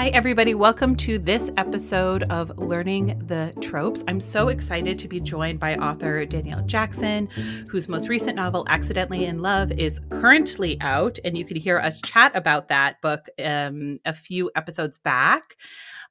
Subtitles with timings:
[0.00, 0.54] Hi, everybody.
[0.54, 4.02] Welcome to this episode of Learning the Tropes.
[4.08, 7.26] I'm so excited to be joined by author Danielle Jackson,
[7.68, 11.18] whose most recent novel, Accidentally in Love, is currently out.
[11.22, 15.56] And you could hear us chat about that book um, a few episodes back.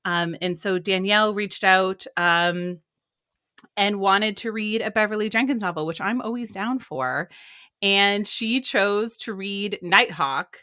[0.05, 2.81] Um, and so Danielle reached out um,
[3.75, 7.27] and wanted to read a Beverly Jenkins novel, which I'm always down for.
[7.81, 10.59] And she chose to read Nighthawk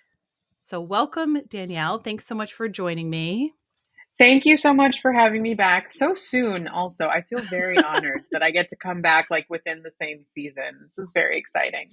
[0.66, 1.98] so, welcome, Danielle.
[1.98, 3.54] Thanks so much for joining me.
[4.18, 6.66] Thank you so much for having me back so soon.
[6.66, 10.24] Also, I feel very honored that I get to come back like within the same
[10.24, 10.88] season.
[10.88, 11.90] This is very exciting.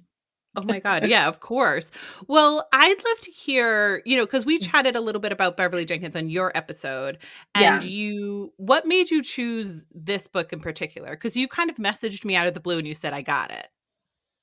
[0.55, 1.07] Oh my God.
[1.07, 1.91] Yeah, of course.
[2.27, 4.71] Well, I'd love to hear, you know, because we mm.
[4.71, 7.19] chatted a little bit about Beverly Jenkins on your episode.
[7.53, 7.89] And yeah.
[7.89, 11.11] you, what made you choose this book in particular?
[11.11, 13.51] Because you kind of messaged me out of the blue and you said, I got
[13.51, 13.67] it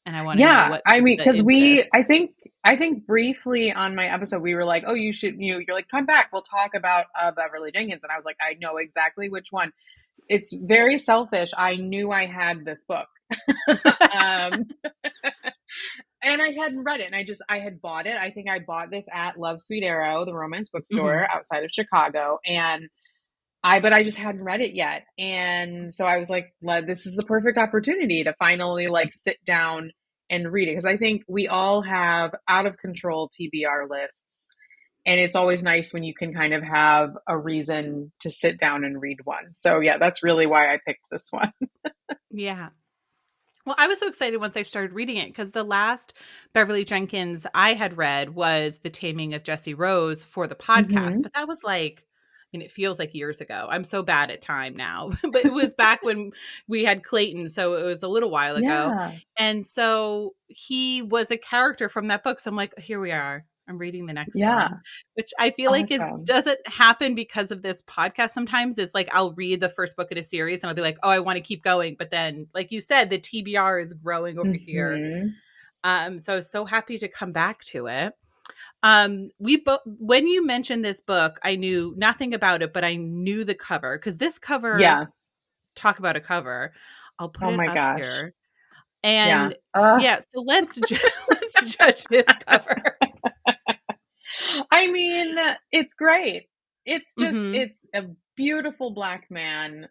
[0.06, 2.32] and I want to yeah, I mean, because we, I think,
[2.64, 5.76] I think briefly on my episode we were like, oh, you should, you know, you're
[5.76, 8.76] like, come back, we'll talk about uh, Beverly Jenkins, and I was like, I know
[8.76, 9.72] exactly which one.
[10.28, 11.50] It's very selfish.
[11.56, 13.08] I knew I had this book,
[13.68, 14.68] um,
[16.22, 18.16] and I hadn't read it, and I just I had bought it.
[18.16, 21.36] I think I bought this at Love's Sweet Arrow, the romance bookstore mm-hmm.
[21.36, 22.88] outside of Chicago, and
[23.62, 25.04] I but I just hadn't read it yet.
[25.18, 29.92] And so I was like, this is the perfect opportunity to finally like sit down
[30.30, 34.48] and read it because I think we all have out of control TBR lists
[35.06, 38.84] and it's always nice when you can kind of have a reason to sit down
[38.84, 39.54] and read one.
[39.54, 41.52] So yeah, that's really why I picked this one.
[42.30, 42.68] yeah.
[43.66, 46.14] Well, I was so excited once I started reading it because the last
[46.54, 51.22] Beverly Jenkins I had read was The Taming of Jessie Rose for the podcast, mm-hmm.
[51.22, 52.04] but that was like
[52.52, 53.66] and it feels like years ago.
[53.70, 56.32] I'm so bad at time now, but it was back when
[56.68, 58.66] we had Clayton, so it was a little while ago.
[58.68, 59.12] Yeah.
[59.38, 62.40] And so he was a character from that book.
[62.40, 63.44] So I'm like, here we are.
[63.68, 64.70] I'm reading the next yeah.
[64.70, 64.80] one,
[65.14, 65.82] which I feel awesome.
[65.82, 68.30] like is doesn't happen because of this podcast.
[68.30, 70.98] Sometimes is like I'll read the first book in a series and I'll be like,
[71.04, 74.40] oh, I want to keep going, but then, like you said, the TBR is growing
[74.40, 74.64] over mm-hmm.
[74.64, 75.30] here.
[75.84, 78.12] Um, so I was so happy to come back to it.
[78.82, 82.96] Um, we both when you mentioned this book, I knew nothing about it, but I
[82.96, 85.06] knew the cover because this cover, yeah.
[85.76, 86.72] Talk about a cover.
[87.18, 88.00] I'll put oh it up gosh.
[88.00, 88.34] here.
[89.02, 89.98] And yeah, uh.
[90.00, 90.96] yeah so let's ju-
[91.30, 92.96] let's judge this cover.
[94.70, 95.36] I mean,
[95.70, 96.48] it's great.
[96.84, 97.54] It's just mm-hmm.
[97.54, 98.04] it's a
[98.36, 99.88] beautiful black man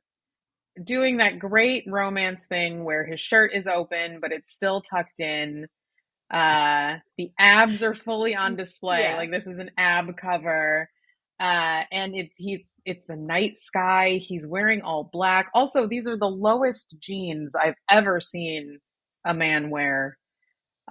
[0.84, 5.68] doing that great romance thing where his shirt is open but it's still tucked in
[6.32, 9.02] uh, the abs are fully on display.
[9.02, 9.18] Yeah.
[9.18, 10.90] Like this is an ab cover.
[11.40, 14.20] Uh, and it's he's it's the night sky.
[14.22, 15.50] He's wearing all black.
[15.54, 18.80] Also, these are the lowest jeans I've ever seen
[19.26, 20.18] a man wear.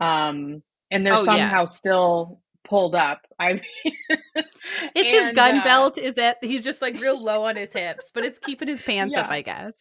[0.01, 1.65] Um, and they're oh, somehow yeah.
[1.65, 3.21] still pulled up.
[3.39, 5.99] I mean, it's and, his gun uh, belt.
[5.99, 6.39] Is it?
[6.41, 9.23] He's just like real low on his hips, but it's keeping his pants yeah.
[9.23, 9.75] up, I guess.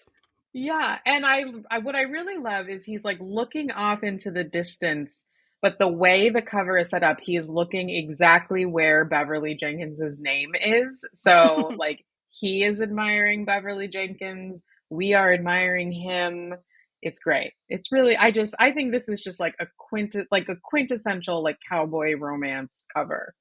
[0.53, 4.44] Yeah, and I, I what I really love is he's like looking off into the
[4.44, 5.25] distance
[5.62, 10.19] but the way the cover is set up, he is looking exactly where Beverly Jenkins's
[10.19, 11.03] name is.
[11.13, 16.53] So like he is admiring Beverly Jenkins, we are admiring him.
[17.01, 17.53] It's great.
[17.69, 21.44] It's really I just I think this is just like a quint like a quintessential
[21.44, 23.34] like cowboy romance cover.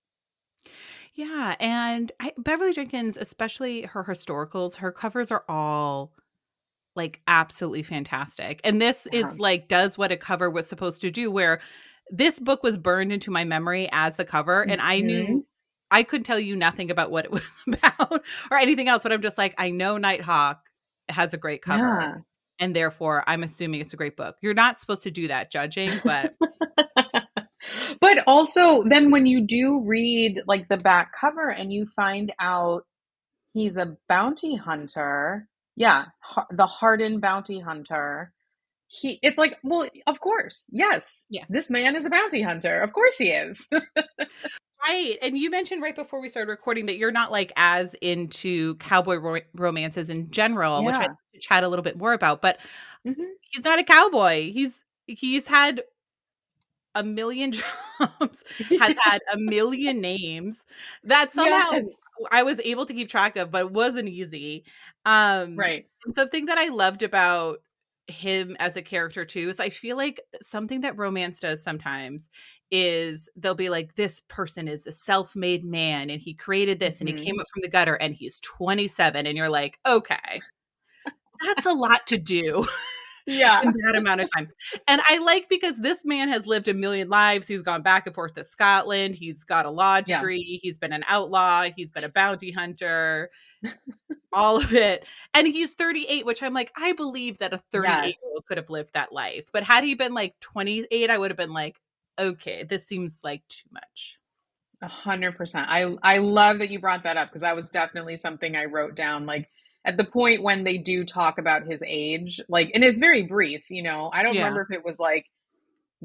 [1.14, 6.12] Yeah, and I, Beverly Jenkins, especially her historicals, her covers are all
[6.94, 8.60] like absolutely fantastic.
[8.64, 9.20] And this yeah.
[9.20, 9.36] is uh-huh.
[9.38, 11.60] like does what a cover was supposed to do where
[12.10, 14.90] this book was burned into my memory as the cover and mm-hmm.
[14.90, 15.46] i knew
[15.90, 19.22] i could tell you nothing about what it was about or anything else but i'm
[19.22, 20.60] just like i know nighthawk
[21.08, 22.14] has a great cover yeah.
[22.58, 25.90] and therefore i'm assuming it's a great book you're not supposed to do that judging
[26.04, 26.34] but
[28.00, 32.84] but also then when you do read like the back cover and you find out
[33.54, 36.06] he's a bounty hunter yeah
[36.50, 38.32] the hardened bounty hunter
[38.88, 42.92] he it's like well of course yes yeah this man is a bounty hunter of
[42.92, 43.68] course he is
[44.88, 48.76] right and you mentioned right before we started recording that you're not like as into
[48.76, 50.86] cowboy ro- romances in general yeah.
[50.86, 51.08] which i
[51.40, 52.58] chat a little bit more about but
[53.06, 53.22] mm-hmm.
[53.40, 55.82] he's not a cowboy he's he's had
[56.94, 57.52] a million
[58.00, 58.44] jobs
[58.78, 60.64] has had a million names
[61.04, 61.86] that somehow yes.
[62.32, 64.64] I was able to keep track of, but it wasn't easy.
[65.04, 65.86] Um, right.
[66.04, 67.58] And something that I loved about
[68.08, 72.30] him as a character too is I feel like something that romance does sometimes
[72.70, 77.08] is they'll be like this person is a self-made man and he created this mm-hmm.
[77.08, 80.40] and he came up from the gutter and he's 27 and you're like okay
[81.44, 82.64] that's a lot to do
[83.26, 83.60] yeah.
[83.62, 84.48] in that amount of time.
[84.86, 87.46] And I like because this man has lived a million lives.
[87.46, 89.16] He's gone back and forth to Scotland.
[89.16, 90.44] He's got a law degree.
[90.46, 90.58] Yeah.
[90.62, 91.66] He's been an outlaw.
[91.76, 93.30] He's been a bounty hunter.
[94.32, 95.04] All of it.
[95.34, 98.70] And he's 38, which I'm like, I believe that a 38 year old could have
[98.70, 99.46] lived that life.
[99.52, 101.76] But had he been like 28, I would have been like,
[102.18, 104.18] okay, this seems like too much.
[104.82, 105.68] A hundred percent.
[105.70, 108.94] I I love that you brought that up because that was definitely something I wrote
[108.94, 109.24] down.
[109.24, 109.48] Like
[109.86, 113.70] at the point when they do talk about his age, like, and it's very brief.
[113.70, 114.42] You know, I don't yeah.
[114.42, 115.24] remember if it was like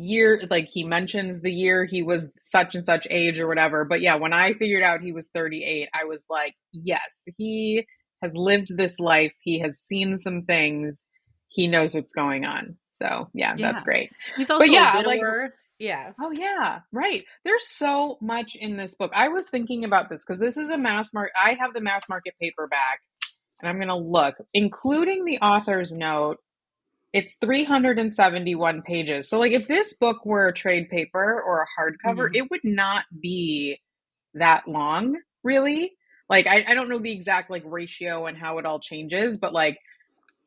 [0.01, 3.85] year, like he mentions the year he was such and such age or whatever.
[3.85, 7.85] But yeah, when I figured out he was 38, I was like, yes, he
[8.21, 9.33] has lived this life.
[9.41, 11.07] He has seen some things.
[11.47, 12.77] He knows what's going on.
[13.01, 13.71] So yeah, yeah.
[13.71, 14.11] that's great.
[14.35, 15.21] He's also but yeah, like
[15.79, 16.11] yeah.
[16.21, 17.23] Oh yeah, right.
[17.43, 19.11] There's so much in this book.
[19.15, 21.33] I was thinking about this because this is a mass market.
[21.35, 22.99] I have the mass market paperback,
[23.59, 26.37] and I'm gonna look, including the author's note.
[27.13, 29.29] It's 371 pages.
[29.29, 32.35] So like if this book were a trade paper or a hardcover, mm-hmm.
[32.35, 33.79] it would not be
[34.35, 35.91] that long, really.
[36.29, 39.53] Like I, I don't know the exact like ratio and how it all changes, but
[39.53, 39.77] like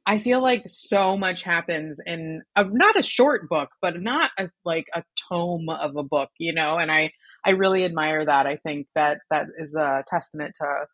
[0.06, 4.48] I feel like so much happens in a, not a short book, but not a,
[4.64, 6.78] like a tome of a book, you know.
[6.78, 7.10] And I
[7.44, 8.46] I really admire that.
[8.46, 10.86] I think that that is a testament to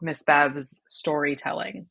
[0.00, 1.86] Miss Bev's storytelling.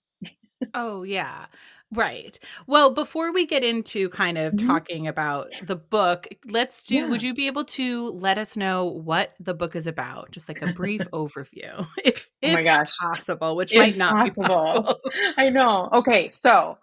[0.74, 1.46] oh yeah.
[1.94, 2.40] Right.
[2.68, 4.68] Well, before we get into kind of mm-hmm.
[4.68, 7.06] talking about the book, let's do yeah.
[7.08, 10.32] would you be able to let us know what the book is about?
[10.32, 12.96] Just like a brief overview, if, oh my gosh.
[12.98, 14.44] possible, which if might not possible.
[14.44, 15.02] be possible.
[15.38, 15.90] I know.
[15.92, 16.78] Okay, so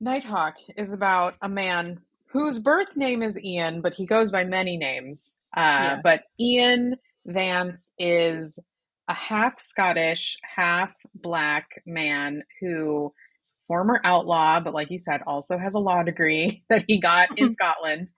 [0.00, 4.76] Nighthawk is about a man whose birth name is Ian, but he goes by many
[4.76, 5.36] names.
[5.56, 6.00] Uh, yeah.
[6.02, 8.58] But Ian Vance is
[9.08, 13.14] a half Scottish, half black man who
[13.66, 17.52] former outlaw, but like you said, also has a law degree that he got in
[17.54, 18.12] Scotland.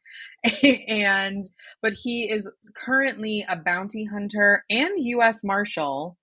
[0.88, 1.48] and,
[1.82, 5.44] but he is currently a bounty hunter and U.S.
[5.44, 6.16] Marshal.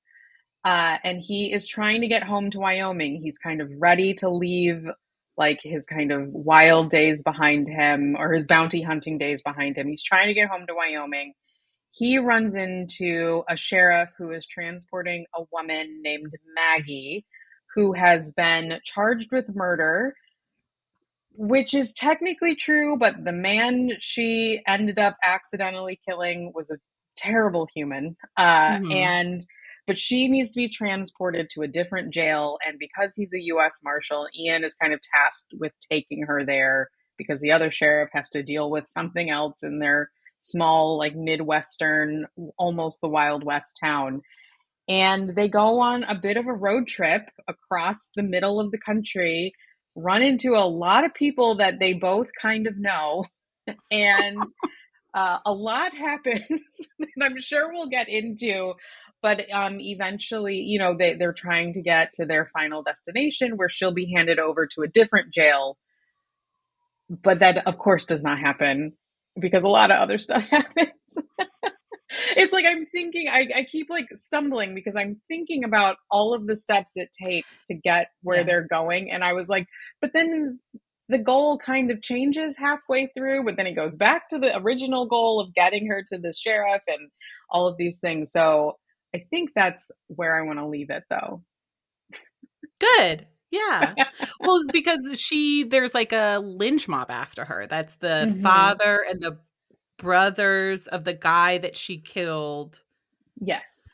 [0.64, 3.22] Uh, and he is trying to get home to Wyoming.
[3.24, 4.86] He's kind of ready to leave
[5.38, 9.88] like his kind of wild days behind him or his bounty hunting days behind him.
[9.88, 11.34] He's trying to get home to Wyoming.
[11.92, 17.26] He runs into a sheriff who is transporting a woman named Maggie
[17.78, 20.16] who has been charged with murder,
[21.34, 26.80] which is technically true, but the man she ended up accidentally killing was a
[27.16, 28.18] terrible human.
[28.36, 28.92] Uh, mm-hmm.
[28.92, 29.46] And
[29.86, 32.58] but she needs to be transported to a different jail.
[32.66, 33.80] And because he's a U.S.
[33.84, 38.28] Marshal, Ian is kind of tasked with taking her there because the other sheriff has
[38.32, 40.10] to deal with something else in their
[40.40, 42.26] small, like Midwestern,
[42.58, 44.24] almost the Wild West town
[44.88, 48.78] and they go on a bit of a road trip across the middle of the
[48.78, 49.54] country,
[49.96, 53.26] run into a lot of people that they both kind of know,
[53.92, 54.42] and
[55.14, 56.42] uh, a lot happens.
[57.00, 58.74] and I'm sure we'll get into.
[59.22, 63.68] But um, eventually, you know, they, they're trying to get to their final destination where
[63.70, 65.78] she'll be handed over to a different jail.
[67.10, 68.94] But that, of course, does not happen
[69.40, 70.92] because a lot of other stuff happens
[72.10, 76.48] it's like I'm thinking, I, I keep like stumbling because I'm thinking about all of
[76.48, 78.44] the steps it takes to get where yeah.
[78.44, 79.12] they're going.
[79.12, 79.68] And I was like,
[80.02, 80.60] but then
[81.10, 85.06] the goal kind of changes halfway through, but then it goes back to the original
[85.06, 87.10] goal of getting her to the sheriff and
[87.50, 88.32] all of these things.
[88.32, 88.74] So
[89.16, 91.44] I think that's where I want to leave it though.
[92.80, 93.28] Good.
[93.52, 93.94] Yeah.
[94.40, 97.68] well, because she, there's like a lynch mob after her.
[97.68, 98.42] That's the mm-hmm.
[98.42, 99.40] father and the
[99.98, 102.84] brothers of the guy that she killed.
[103.40, 103.90] Yes.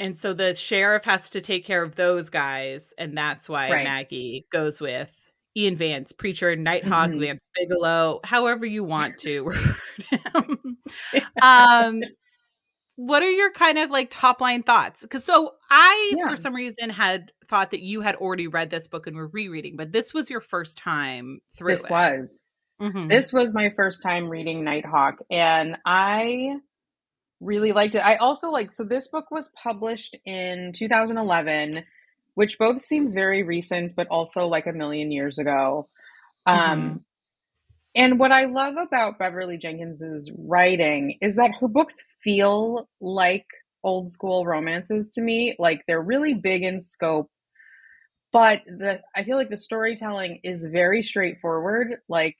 [0.00, 3.84] And so the sheriff has to take care of those guys, and that's why right.
[3.84, 5.12] Maggie goes with
[5.56, 7.20] Ian Vance, preacher, Nighthawk, mm-hmm.
[7.20, 10.78] Vance Bigelow, however you want to refer to him.
[11.42, 12.02] um,
[12.94, 15.02] what are your kind of like top line thoughts?
[15.02, 16.28] Because so I, yeah.
[16.28, 19.76] for some reason, had thought that you had already read this book and were rereading,
[19.76, 21.74] but this was your first time through.
[21.74, 21.90] This it.
[21.90, 22.40] was.
[22.80, 23.08] Mm-hmm.
[23.08, 26.56] This was my first time reading Nighthawk, and I
[27.40, 28.04] really liked it.
[28.04, 31.84] I also like so this book was published in 2011,
[32.34, 35.88] which both seems very recent, but also like a million years ago.
[36.46, 36.72] Mm-hmm.
[36.72, 37.04] Um,
[37.94, 43.46] and what I love about Beverly Jenkins's writing is that her books feel like
[43.82, 45.56] old school romances to me.
[45.58, 47.28] Like they're really big in scope,
[48.32, 51.96] but the I feel like the storytelling is very straightforward.
[52.08, 52.36] Like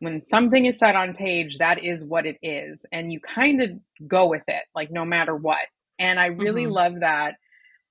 [0.00, 2.84] when something is said on page, that is what it is.
[2.92, 3.70] And you kind of
[4.06, 5.66] go with it, like no matter what.
[5.98, 6.72] And I really mm-hmm.
[6.72, 7.34] love that.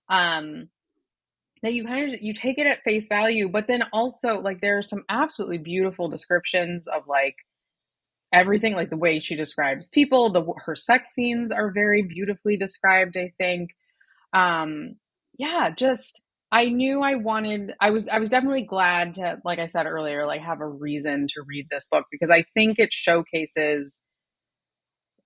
[0.10, 0.70] Um,
[1.64, 4.78] that you kind of you take it at face value, but then also like there
[4.78, 7.36] are some absolutely beautiful descriptions of like
[8.32, 13.16] everything like the way she describes people the her sex scenes are very beautifully described
[13.16, 13.70] i think
[14.34, 14.96] um
[15.38, 19.68] yeah just i knew i wanted i was i was definitely glad to like i
[19.68, 24.00] said earlier like have a reason to read this book because i think it showcases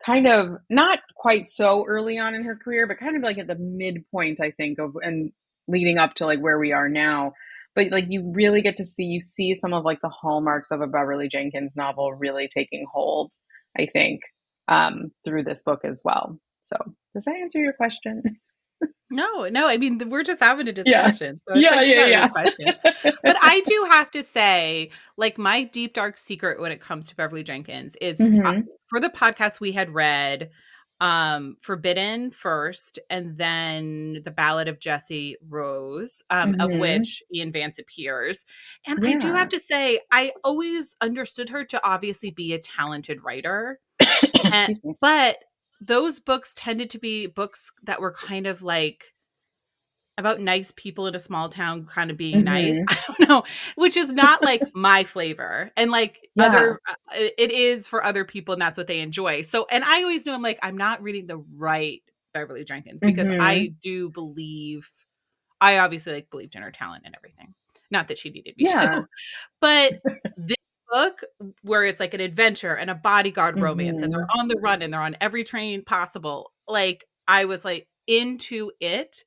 [0.06, 3.48] kind of not quite so early on in her career but kind of like at
[3.48, 5.32] the midpoint i think of and
[5.68, 7.32] leading up to like where we are now
[7.76, 10.82] but like you really get to see you see some of like the hallmarks of
[10.82, 13.34] a Beverly Jenkins novel really taking hold,
[13.78, 14.22] I think,
[14.68, 16.38] um, through this book as well.
[16.62, 16.76] So
[17.14, 18.24] does that answer your question?
[19.12, 19.68] No, no.
[19.68, 21.42] I mean, we're just having a discussion.
[21.50, 23.12] Yeah, so yeah, like yeah, yeah.
[23.24, 27.16] but I do have to say, like, my deep dark secret when it comes to
[27.16, 28.46] Beverly Jenkins is mm-hmm.
[28.46, 30.50] uh, for the podcast we had read
[31.02, 36.62] um forbidden first and then the ballad of jesse rose um mm-hmm.
[36.62, 38.46] of which ian vance appears
[38.86, 39.10] and yeah.
[39.10, 43.80] i do have to say i always understood her to obviously be a talented writer
[44.44, 45.38] and, but
[45.82, 49.14] those books tended to be books that were kind of like
[50.18, 52.46] about nice people in a small town kind of being mm-hmm.
[52.46, 52.80] nice.
[52.90, 53.44] I don't know,
[53.76, 55.72] which is not like my flavor.
[55.76, 56.46] And like yeah.
[56.46, 59.42] other uh, it is for other people and that's what they enjoy.
[59.42, 62.02] So and I always knew I'm like I'm not reading the right
[62.34, 63.42] Beverly Jenkins because mm-hmm.
[63.42, 64.90] I do believe
[65.60, 67.54] I obviously like believed in her talent and everything.
[67.90, 68.96] Not that she needed me yeah.
[68.96, 69.08] to.
[69.60, 70.02] But
[70.38, 70.56] this
[70.92, 71.22] book
[71.62, 73.64] where it's like an adventure and a bodyguard mm-hmm.
[73.64, 74.40] romance and they're mm-hmm.
[74.40, 76.52] on the run and they're on every train possible.
[76.68, 79.24] Like I was like into it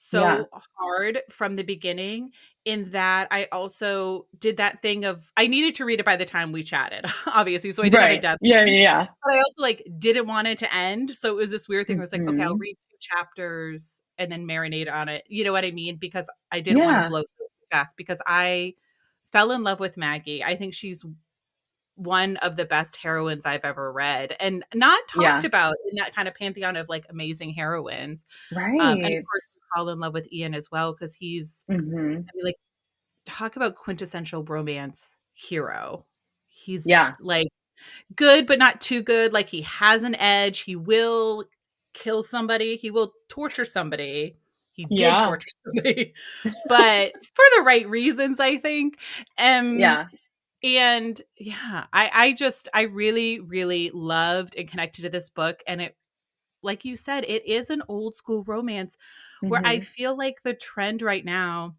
[0.00, 0.42] so yeah.
[0.76, 2.30] hard from the beginning
[2.64, 6.24] in that I also did that thing of I needed to read it by the
[6.24, 7.72] time we chatted, obviously.
[7.72, 8.22] So I did right.
[8.22, 8.38] have a.
[8.40, 9.06] Yeah, yeah, yeah.
[9.24, 11.10] But I also like didn't want it to end.
[11.10, 12.60] So it was this weird thing where I was like, okay, I'll mm-hmm.
[12.60, 15.24] read two chapters and then marinate on it.
[15.26, 15.96] You know what I mean?
[15.96, 16.86] Because I didn't yeah.
[16.86, 17.22] want to blow
[17.72, 18.74] fast because I
[19.32, 20.42] fell in love with Maggie.
[20.42, 21.04] I think she's
[21.98, 25.46] one of the best heroines I've ever read and not talked yeah.
[25.46, 28.24] about in that kind of pantheon of like amazing heroines.
[28.52, 28.80] Right.
[28.80, 31.96] Um, and of course, fall in love with Ian as well because he's mm-hmm.
[31.96, 32.56] I mean, like
[33.26, 36.06] talk about quintessential romance hero.
[36.48, 37.48] He's yeah like
[38.14, 39.32] good but not too good.
[39.32, 40.60] Like he has an edge.
[40.60, 41.44] He will
[41.94, 42.76] kill somebody.
[42.76, 44.36] He will torture somebody.
[44.78, 45.24] He did yeah.
[45.24, 46.14] torture somebody,
[46.68, 48.96] but for the right reasons, I think.
[49.36, 50.06] Um, yeah.
[50.62, 55.82] And yeah, I I just I really really loved and connected to this book, and
[55.82, 55.96] it,
[56.62, 59.48] like you said, it is an old school romance mm-hmm.
[59.48, 59.82] where I mm-hmm.
[59.82, 61.74] feel like the trend right now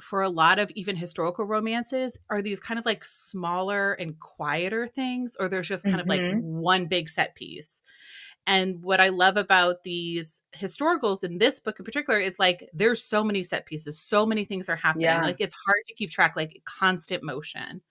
[0.00, 4.88] for a lot of even historical romances are these kind of like smaller and quieter
[4.88, 6.00] things, or there's just kind mm-hmm.
[6.02, 6.40] of like mm-hmm.
[6.40, 7.80] one big set piece.
[8.46, 13.04] And what I love about these historicals in this book in particular is like there's
[13.04, 15.04] so many set pieces, so many things are happening.
[15.04, 15.22] Yeah.
[15.22, 17.82] Like it's hard to keep track, like constant motion.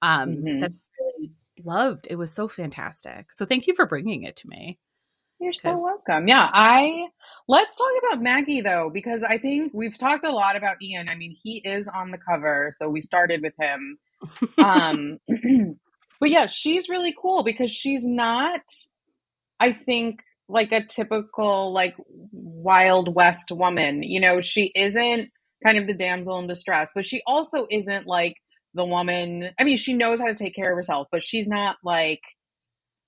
[0.00, 0.60] Um, mm-hmm.
[0.60, 1.32] that I really
[1.64, 2.06] loved.
[2.08, 3.32] It was so fantastic.
[3.32, 4.78] So thank you for bringing it to me.
[5.40, 6.26] You're so welcome.
[6.26, 7.06] Yeah, I
[7.46, 11.08] let's talk about Maggie though because I think we've talked a lot about Ian.
[11.08, 13.98] I mean, he is on the cover, so we started with him.
[14.58, 15.18] um
[16.20, 18.62] but yeah, she's really cool because she's not
[19.60, 21.94] I think like a typical like
[22.32, 24.02] wild west woman.
[24.02, 25.30] You know, she isn't
[25.64, 28.36] kind of the damsel in distress, but she also isn't like
[28.74, 29.50] the woman.
[29.58, 32.20] I mean, she knows how to take care of herself, but she's not like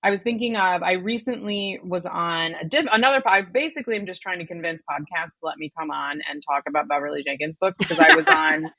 [0.02, 4.22] I was thinking of, I recently was on a diff, another, I basically am just
[4.22, 7.78] trying to convince podcasts to let me come on and talk about Beverly Jenkins books
[7.78, 8.70] because I was on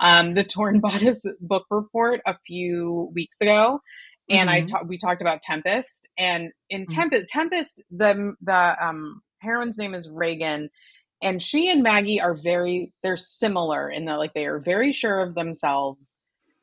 [0.00, 3.80] um, the Torn Bodice book report a few weeks ago.
[4.30, 4.76] And mm-hmm.
[4.76, 6.98] I ta- we talked about Tempest and in mm-hmm.
[6.98, 10.70] Tempest, Tempest, the, the um, heroine's name is Regan
[11.22, 15.20] and she and Maggie are very, they're similar in that like they are very sure
[15.20, 16.16] of themselves.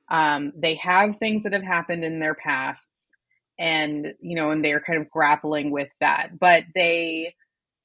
[0.10, 3.14] Um, they have things that have happened in their pasts
[3.60, 7.34] and you know and they're kind of grappling with that but they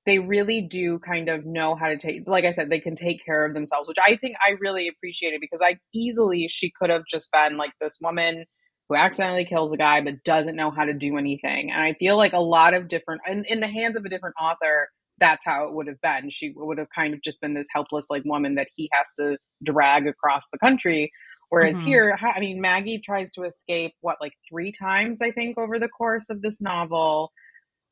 [0.05, 3.25] they really do kind of know how to take like i said they can take
[3.25, 7.05] care of themselves which i think i really appreciated because i easily she could have
[7.09, 8.45] just been like this woman
[8.93, 12.17] who accidentally kills a guy but doesn't know how to do anything and i feel
[12.17, 15.65] like a lot of different in, in the hands of a different author that's how
[15.65, 18.55] it would have been she would have kind of just been this helpless like woman
[18.55, 21.11] that he has to drag across the country
[21.53, 21.85] Whereas mm-hmm.
[21.85, 25.87] here, I mean, Maggie tries to escape, what, like three times, I think, over the
[25.87, 27.31] course of this novel.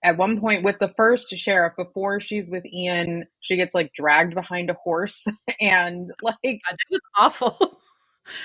[0.02, 4.34] At one point, with the first sheriff, before she's with Ian, she gets like dragged
[4.34, 5.26] behind a horse
[5.60, 6.38] and like.
[6.42, 7.78] It was awful.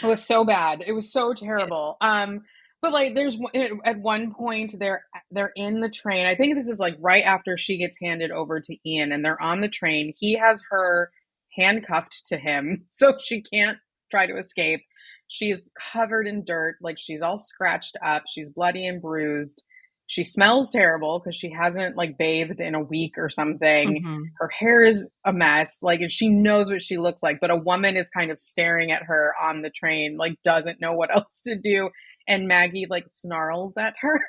[0.03, 0.83] it was so bad.
[0.85, 1.97] It was so terrible.
[2.01, 2.41] Um,
[2.81, 3.37] but like there's
[3.83, 7.57] at one point they're they're in the train i think this is like right after
[7.57, 11.09] she gets handed over to ian and they're on the train he has her
[11.57, 13.79] handcuffed to him so she can't
[14.11, 14.81] try to escape.
[15.27, 19.63] She's covered in dirt, like she's all scratched up, she's bloody and bruised.
[20.07, 24.03] She smells terrible because she hasn't like bathed in a week or something.
[24.03, 24.23] Mm-hmm.
[24.37, 25.77] Her hair is a mess.
[25.81, 28.91] Like, and she knows what she looks like, but a woman is kind of staring
[28.91, 31.89] at her on the train, like, doesn't know what else to do.
[32.27, 34.19] And Maggie like snarls at her.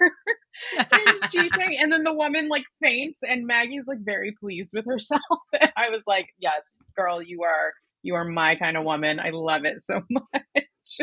[0.78, 5.23] and, she, and then the woman like faints, and Maggie's like very pleased with herself.
[5.59, 6.62] And I was like, yes,
[6.95, 9.18] girl, you are you are my kind of woman.
[9.18, 11.00] I love it so much.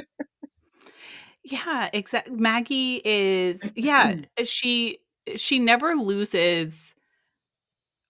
[1.44, 2.36] Yeah, exactly.
[2.36, 4.26] Maggie is yeah, mm.
[4.38, 6.96] eh, she eh, she never loses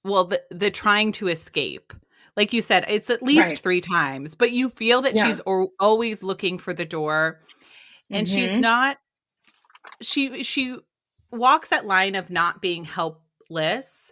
[0.04, 1.94] well the the trying to escape.
[2.36, 3.60] Like you said, it's at least right.
[3.60, 5.26] 3 times, but you feel that yeah.
[5.26, 7.40] she's o- always looking for the door
[8.10, 8.36] and mm-hmm.
[8.36, 8.98] she's not
[10.02, 10.78] she she
[11.32, 14.12] walks that line of not being helpless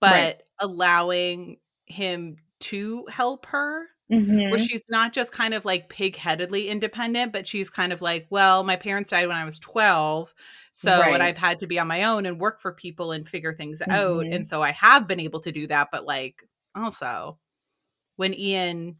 [0.00, 0.42] but right.
[0.60, 4.50] allowing him to help her Mm-hmm.
[4.50, 8.62] Where she's not just kind of like pig-headedly independent, but she's kind of like, well,
[8.62, 10.34] my parents died when I was 12.
[10.72, 11.14] So right.
[11.14, 13.80] and I've had to be on my own and work for people and figure things
[13.80, 13.92] mm-hmm.
[13.92, 14.26] out.
[14.26, 15.88] And so I have been able to do that.
[15.90, 17.38] But like also
[18.16, 18.96] when Ian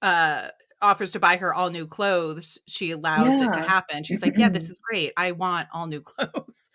[0.00, 0.48] uh
[0.80, 3.48] offers to buy her all new clothes, she allows yeah.
[3.48, 4.04] it to happen.
[4.04, 5.12] She's like, Yeah, this is great.
[5.16, 6.70] I want all new clothes.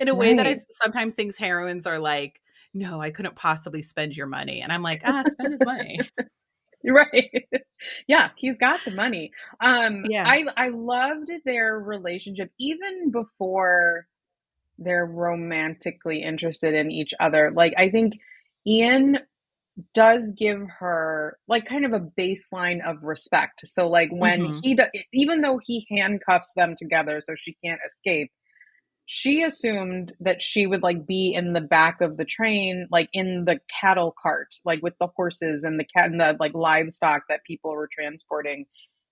[0.00, 0.18] In a right.
[0.18, 2.40] way that I sometimes think heroines are like,
[2.72, 4.62] No, I couldn't possibly spend your money.
[4.62, 6.00] And I'm like, ah, spend his money.
[6.84, 7.44] right.
[8.06, 9.32] Yeah he's got the money.
[9.60, 10.24] Um yeah.
[10.26, 14.06] I i loved their relationship even before
[14.78, 17.50] they're romantically interested in each other.
[17.50, 18.14] Like i think
[18.66, 19.18] ian
[19.94, 23.60] does give her like kind of a baseline of respect.
[23.64, 24.58] So like when mm-hmm.
[24.62, 28.30] he does even though he handcuffs them together so she can't escape
[29.10, 33.46] she assumed that she would like be in the back of the train like in
[33.46, 37.42] the cattle cart like with the horses and the cat and the like livestock that
[37.44, 38.66] people were transporting.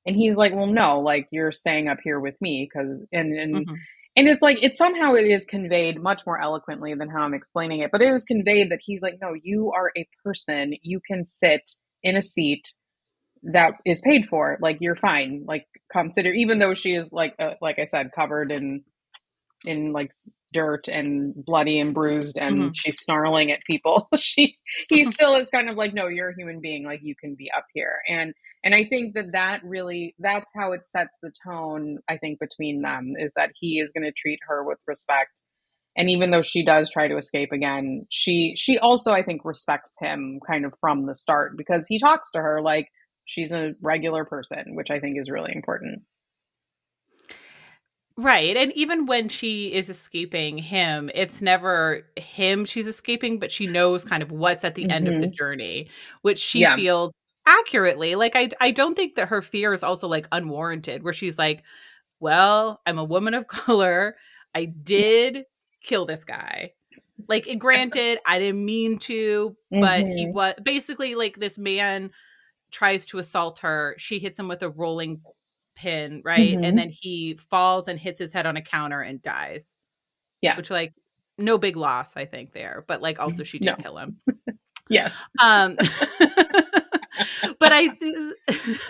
[0.05, 3.55] And he's like well no like you're staying up here with me because and and
[3.57, 3.75] mm-hmm.
[4.17, 7.81] and it's like it somehow it is conveyed much more eloquently than how i'm explaining
[7.81, 10.75] it but it is conveyed that he's like no you are a person.
[10.83, 11.71] You can sit
[12.03, 12.69] in a seat
[13.45, 14.59] that is paid for.
[14.61, 15.45] Like you're fine.
[15.49, 18.83] Like consider even though she is like uh, like i said covered in
[19.67, 20.11] in like
[20.53, 22.69] dirt and bloody and bruised and mm-hmm.
[22.73, 24.09] she's snarling at people.
[24.17, 24.57] She
[24.89, 27.51] he still is kind of like no you're a human being like you can be
[27.55, 27.99] up here.
[28.09, 28.33] And
[28.65, 32.83] and i think that that really that's how it sets the tone i think between
[32.83, 35.43] them is that he is going to treat her with respect.
[35.99, 39.95] And even though she does try to escape again she she also i think respects
[40.01, 42.89] him kind of from the start because he talks to her like
[43.25, 46.03] she's a regular person which i think is really important
[48.19, 48.57] Right.
[48.57, 54.05] And even when she is escaping him, it's never him she's escaping, but she knows
[54.05, 54.91] kind of what's at the mm-hmm.
[54.91, 55.33] end of the mm-hmm.
[55.33, 55.91] journey,
[56.23, 56.77] which she yeah.
[56.77, 57.13] feels
[57.45, 58.15] accurately.
[58.15, 61.63] Like I I don't think that her fear is also like unwarranted, where she's like,
[62.19, 64.17] Well, I'm a woman of color.
[64.55, 65.45] I did
[65.83, 66.73] kill this guy.
[67.29, 70.09] Like granted, I didn't mean to, but mm-hmm.
[70.09, 72.11] he was basically like this man
[72.71, 73.95] tries to assault her.
[73.99, 75.21] She hits him with a rolling
[75.77, 76.55] pin, right?
[76.55, 76.65] Mm-hmm.
[76.65, 79.77] And then he falls and hits his head on a counter and dies.
[80.41, 80.57] Yeah.
[80.57, 80.95] Which like
[81.39, 82.85] no big loss, I think, there.
[82.89, 83.77] But like also she did no.
[83.77, 84.19] kill him.
[84.89, 85.13] yes.
[85.41, 85.77] Um
[87.61, 87.91] but I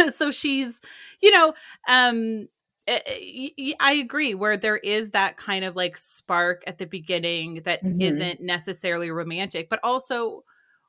[0.14, 0.80] so she's,
[1.20, 1.52] you know,
[1.88, 2.48] um
[2.86, 7.62] eh, eh, I agree where there is that kind of like spark at the beginning
[7.64, 8.18] that mm-hmm.
[8.18, 10.44] not necessarily romantic, but also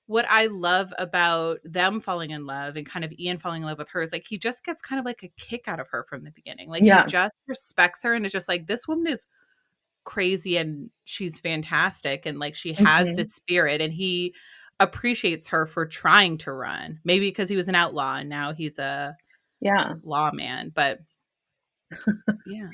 [0.08, 3.78] what I love about them falling in love and kind of Ian falling in love
[3.78, 6.06] with her is like he just gets kind of like a kick out of her
[6.10, 6.70] from the beginning.
[6.70, 7.04] Like yeah.
[7.04, 9.28] he just respects her and is just like this woman is
[10.06, 13.18] crazy and she's fantastic and like she has mm-hmm.
[13.18, 14.34] this spirit and he
[14.80, 17.00] appreciates her for trying to run.
[17.04, 19.16] Maybe because he was an outlaw and now he's a
[19.60, 21.00] yeah lawman, but
[22.46, 22.68] yeah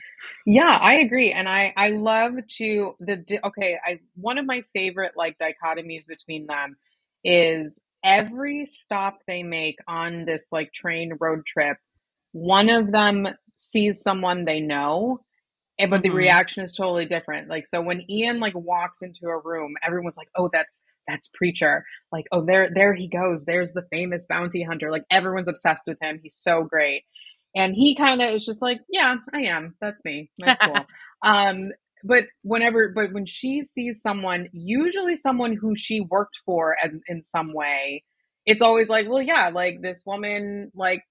[0.47, 5.11] yeah i agree and i i love to the okay i one of my favorite
[5.15, 6.75] like dichotomies between them
[7.23, 11.77] is every stop they make on this like train road trip,
[12.31, 15.21] one of them sees someone they know
[15.79, 16.09] and but mm-hmm.
[16.09, 17.49] the reaction is totally different.
[17.49, 21.85] Like so when ian like walks into a room everyone's like oh that's that's preacher.
[22.11, 23.43] Like oh there there he goes.
[23.43, 24.91] There's the famous bounty hunter.
[24.91, 26.19] Like everyone's obsessed with him.
[26.21, 27.03] He's so great.
[27.55, 29.75] And he kind of is just like yeah i am.
[29.81, 30.29] That's me.
[30.39, 30.85] That's cool
[31.23, 31.71] um
[32.03, 37.23] but whenever but when she sees someone usually someone who she worked for in, in
[37.23, 38.03] some way
[38.45, 41.03] it's always like well yeah like this woman like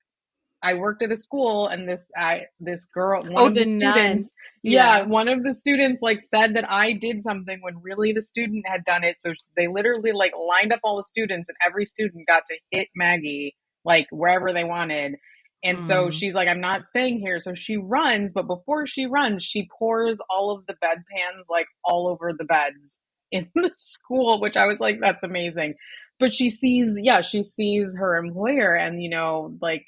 [0.63, 3.67] I worked at a school and this I this girl one Oh, of the, the
[3.67, 4.99] students yeah.
[4.99, 5.03] Yeah.
[5.05, 8.85] one of the students like said that I did something when really the student had
[8.85, 9.19] done it.
[9.21, 12.89] So they literally like lined up all the students and every student got to hit
[12.97, 15.17] Maggie like wherever they wanted.
[15.65, 16.13] And so Mm.
[16.13, 17.41] she's like, I'm not staying here.
[17.41, 22.09] So she runs, but before she runs, she pours all of the bedpans like all
[22.09, 25.75] over the beds in the school, which I was like, that's amazing.
[26.19, 29.85] But she sees, yeah, she sees her employer and, you know, like,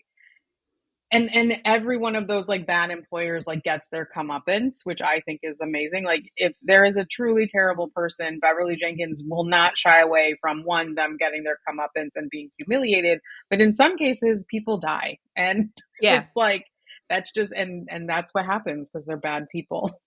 [1.14, 5.20] and and every one of those like bad employers like gets their comeuppance, which I
[5.20, 6.05] think is amazing.
[6.05, 10.64] Like if there is a truly terrible person, Beverly Jenkins will not shy away from
[10.64, 13.20] one them getting their comeuppance and being humiliated.
[13.50, 15.70] But in some cases, people die, and
[16.03, 16.22] Yeah.
[16.22, 16.64] it's like
[17.09, 20.00] that's just and and that's what happens because they're bad people.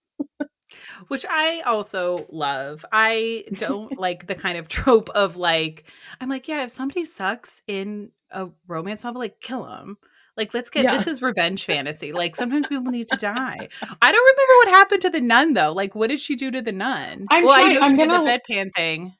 [1.07, 2.85] Which I also love.
[2.91, 5.85] I don't like the kind of trope of like,
[6.19, 9.97] I'm like, yeah, if somebody sucks in a romance novel, like kill them.
[10.37, 10.97] Like, let's get Yeah.
[10.97, 12.13] this is revenge fantasy.
[12.13, 13.67] Like, sometimes people need to die.
[14.01, 15.73] I don't remember what happened to the nun though.
[15.73, 17.25] Like, what did she do to the nun?
[17.29, 19.13] I'm well, I know I'm she gonna- the bedpan thing.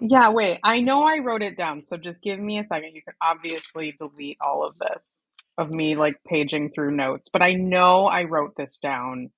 [0.00, 0.60] Yeah, wait.
[0.64, 2.94] I know I wrote it down, so just give me a second.
[2.94, 5.04] You can obviously delete all of this
[5.58, 9.30] of me like paging through notes, but I know I wrote this down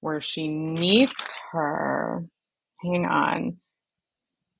[0.00, 1.12] where she meets
[1.50, 2.22] her.
[2.82, 3.56] Hang on.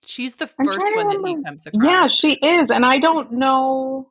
[0.04, 1.84] She's the first one that he comes across.
[1.84, 4.10] Yeah, she is, and I don't know.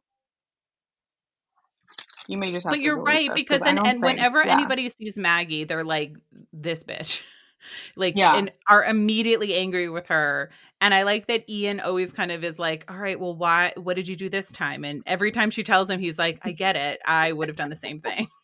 [2.28, 4.54] You may just have but you're right this, because and, and think- whenever yeah.
[4.54, 6.16] anybody sees maggie they're like
[6.52, 7.22] this bitch
[7.96, 8.36] like Yeah.
[8.36, 12.60] and are immediately angry with her and i like that ian always kind of is
[12.60, 15.64] like all right well why what did you do this time and every time she
[15.64, 18.28] tells him he's like i get it i would have done the same thing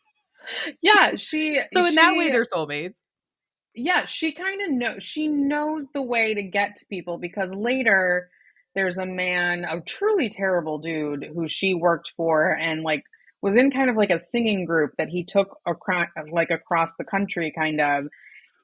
[0.81, 1.61] yeah, she.
[1.73, 2.97] so in that way they're soulmates
[3.75, 8.29] yeah she kind of knows she knows the way to get to people because later
[8.75, 13.03] there's a man a truly terrible dude who she worked for and like
[13.41, 17.04] was in kind of like a singing group that he took across like across the
[17.04, 18.06] country kind of.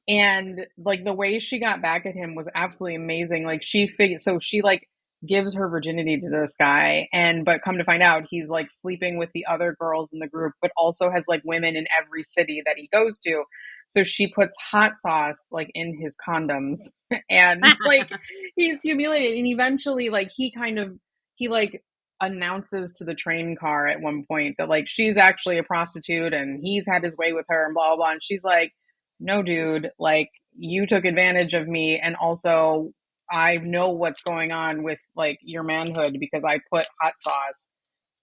[0.08, 3.46] And like the way she got back at him was absolutely amazing.
[3.46, 4.88] Like she figured so she like
[5.26, 9.18] gives her virginity to this guy and but come to find out he's like sleeping
[9.18, 12.62] with the other girls in the group but also has like women in every city
[12.66, 13.44] that he goes to.
[13.88, 16.80] So she puts hot sauce like in his condoms.
[17.30, 18.12] And like
[18.56, 20.98] he's humiliated and eventually like he kind of
[21.36, 21.84] he like
[22.22, 26.60] announces to the train car at one point that like she's actually a prostitute and
[26.64, 28.72] he's had his way with her and blah blah blah and she's like
[29.20, 32.92] no dude like you took advantage of me and also
[33.32, 37.72] I know what's going on with like your manhood because I put hot sauce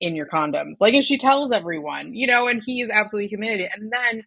[0.01, 0.75] in your condoms.
[0.81, 3.71] Like, and she tells everyone, you know, and he's absolutely humiliated.
[3.75, 4.25] And then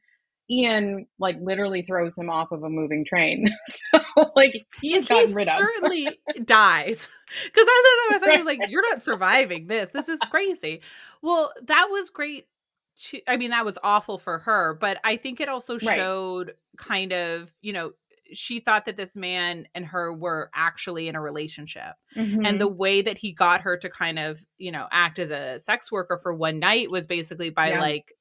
[0.50, 3.50] Ian like literally throws him off of a moving train.
[3.68, 5.58] so like he is he rid of.
[5.58, 7.08] certainly dies
[7.46, 8.46] because I was Right.
[8.46, 9.90] like, "You're not surviving this.
[9.90, 10.82] This is crazy."
[11.22, 12.48] Well, that was great.
[12.96, 15.98] She, I mean, that was awful for her, but I think it also Right.
[15.98, 17.92] showed kind of, you know,
[18.34, 22.78] she thought that this man and her were actually in a relationship, and the mm-hmm.
[22.78, 26.20] way that he got her to kind of, you know, act as a sex worker
[26.22, 27.82] for one night was basically by Yeah.
[27.82, 28.14] like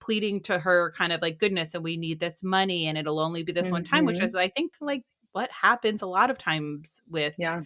[0.00, 3.42] pleading to her, kind of like, "Goodness, and we need this money, and it'll only
[3.42, 4.22] be this one time," which Mhm.
[4.22, 7.62] is, I think, like what happens a lot of times with yeah.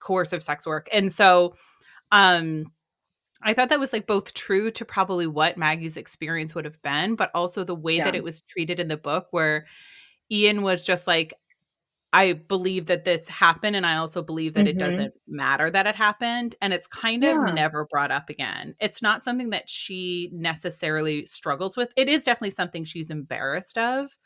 [0.00, 0.88] coercive sex work.
[0.92, 1.56] And so
[2.12, 2.72] um
[3.42, 7.16] I thought that was like both true to probably what Maggie's experience would have been,
[7.16, 9.66] but also the way that it was treated in the book where
[10.30, 11.34] Ian was just like
[12.12, 14.78] I believe that this happened and I also believe that it Mhm.
[14.78, 17.46] doesn't matter that it happened and it's kind of Yeah.
[17.46, 18.74] never brought up again.
[18.80, 21.92] It's not something that she necessarily struggles with.
[21.96, 24.18] It is definitely something she's embarrassed of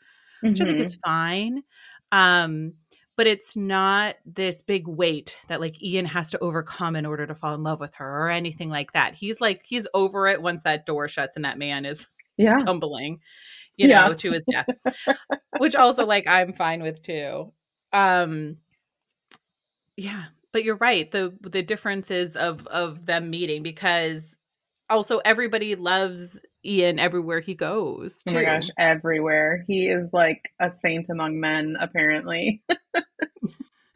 [0.49, 0.81] which I think Mhm.
[0.81, 1.63] is fine.
[2.11, 2.73] Um,
[3.17, 7.35] but it's not this big weight that like Ian has to overcome in order to
[7.35, 9.15] fall in love with her or anything like that.
[9.15, 12.57] He's like he's over it once that door shuts and that man is yeah.
[12.59, 13.21] tumbling,
[13.77, 14.09] you Yeah.
[14.09, 14.67] know, to his death.
[15.57, 17.53] which also like I'm fine with too.
[17.97, 18.57] Um
[19.95, 21.09] yeah, but you're right.
[21.11, 24.37] The the differences of of them meeting because
[24.89, 28.23] also everybody loves Ian everywhere he goes.
[28.27, 29.63] Oh my gosh, everywhere.
[29.67, 32.61] He is like a saint among men, apparently.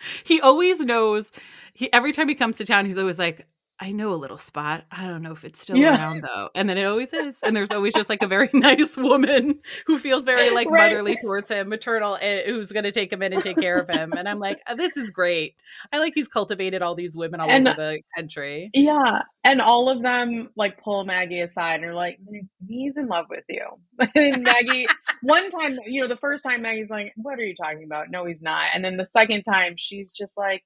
[0.24, 1.32] he always knows
[1.74, 3.46] he every time he comes to town he's always like
[3.82, 5.98] i know a little spot i don't know if it's still Yeah.
[5.98, 8.96] around though and then it always is and there's always just like a very nice
[8.96, 10.91] woman who feels very like Right.
[10.91, 13.89] motherly towards him maternal eh, who's going to take him in and take care of
[13.89, 15.56] him and i'm like "Oh, this is great
[15.91, 19.24] i like he's cultivated all these women all And- over the country Yeah.
[19.44, 22.20] And all of them like pull Maggie aside and are like,
[22.67, 23.65] he's in love with you.
[24.15, 24.86] and Maggie,
[25.24, 28.12] one time, you know, the first time Maggie's like, what are you talking about?
[28.12, 28.67] No, he's not.
[28.76, 30.62] And then the second time she's just like,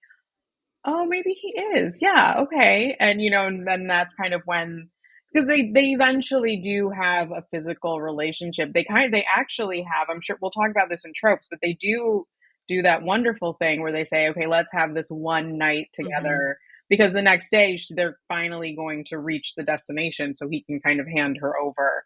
[0.85, 1.99] oh, maybe he is.
[2.01, 2.35] Yeah.
[2.43, 2.95] Okay.
[2.99, 4.89] And, you know, and then that's kind of when
[5.33, 8.71] because they they eventually do have a physical relationship.
[8.73, 10.07] They kind of, they actually have.
[10.09, 12.25] I'm sure we'll talk about this in tropes, but they do
[12.67, 16.03] do that wonderful thing where they say, okay, let's have this one night mm-hmm.
[16.03, 16.29] together.
[16.29, 16.61] Mm-hmm.
[16.87, 20.99] Because the next day they're finally going to reach the destination, so he can kind
[20.99, 22.05] of hand her over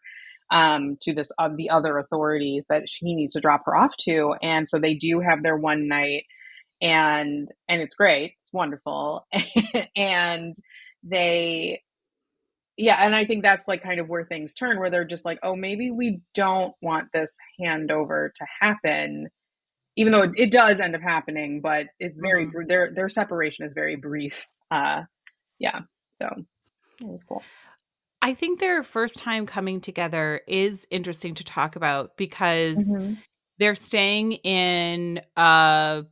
[0.50, 4.34] um, to this uh, the other authorities that he needs to drop her off to,
[4.42, 6.24] and so they do have their one night,
[6.80, 9.26] and and it's great, it's wonderful,
[9.96, 10.54] and
[11.02, 11.82] they
[12.76, 15.38] yeah and i think that's like kind of where things turn where they're just like
[15.42, 19.28] oh maybe we don't want this handover to happen
[19.96, 22.66] even though it, it does end up happening but it's very mm-hmm.
[22.66, 24.44] their their separation is very brief.
[24.70, 25.02] Uh
[25.58, 25.80] yeah
[26.20, 26.28] so.
[27.00, 27.42] It was cool.
[28.22, 33.14] I think their first time coming together is interesting to talk about because mm-hmm.
[33.58, 36.04] they're staying in a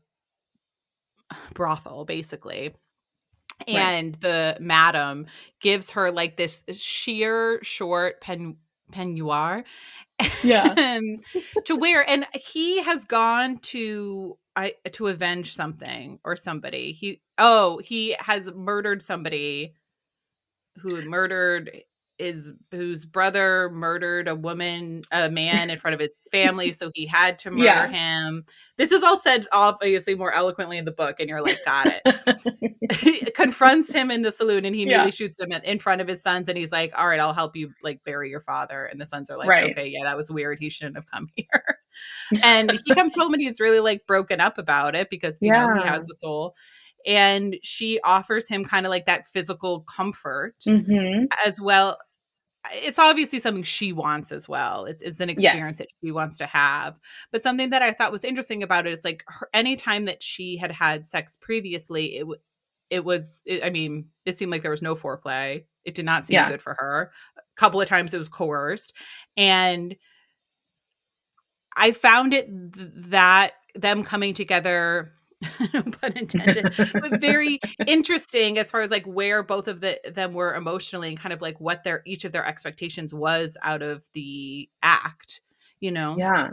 [1.55, 2.75] brothel basically.
[3.67, 4.21] And right.
[4.21, 5.27] the madam
[5.61, 8.57] gives her like this sheer short pen
[8.93, 9.65] peignoir
[10.43, 10.75] yeah.
[10.99, 11.21] Um,
[11.65, 12.09] to wear.
[12.09, 16.93] And he has gone to I to avenge something or somebody.
[16.93, 19.75] He oh he has murdered somebody
[20.79, 21.71] who had murdered
[22.19, 27.07] is whose brother murdered a woman, a man in front of his family, so he
[27.07, 27.89] had to murder yeah.
[27.89, 28.45] him.
[28.77, 33.35] This is all said obviously more eloquently in the book, and you're like, got it.
[33.35, 35.09] confronts him in the saloon, and he yeah.
[35.11, 37.73] shoots him in front of his sons, and he's like, "All right, I'll help you
[37.83, 39.71] like bury your father." And the sons are like, right.
[39.71, 40.59] "Okay, yeah, that was weird.
[40.61, 41.79] He shouldn't have come here."
[42.45, 45.67] and he comes home and he's really like broken up about it because you yeah.
[45.67, 46.55] know he has a soul
[47.07, 51.25] and she offers him kind of like that physical comfort mm-hmm.
[51.47, 51.97] as well
[52.73, 54.85] it's obviously something she wants as well.
[54.85, 55.79] It's, it's an experience yes.
[55.79, 56.99] that she wants to have.
[57.33, 60.57] But something that I thought was interesting about it is like her, anytime that she
[60.57, 62.27] had had sex previously, it
[62.91, 63.43] it was.
[63.47, 65.65] It, I mean, it seemed like there was no foreplay.
[65.85, 66.51] It did not seem yeah.
[66.51, 67.13] good for her.
[67.37, 68.93] A couple of times it was coerced,
[69.37, 69.97] and
[71.77, 75.13] I found it th- that them coming together
[75.73, 80.35] no pun intended, but very interesting as far as like where both of the them
[80.35, 84.05] were emotionally and kind of like what their each of their expectations was out of
[84.15, 85.41] the act,
[85.81, 86.17] you know?
[86.19, 86.49] Yeah.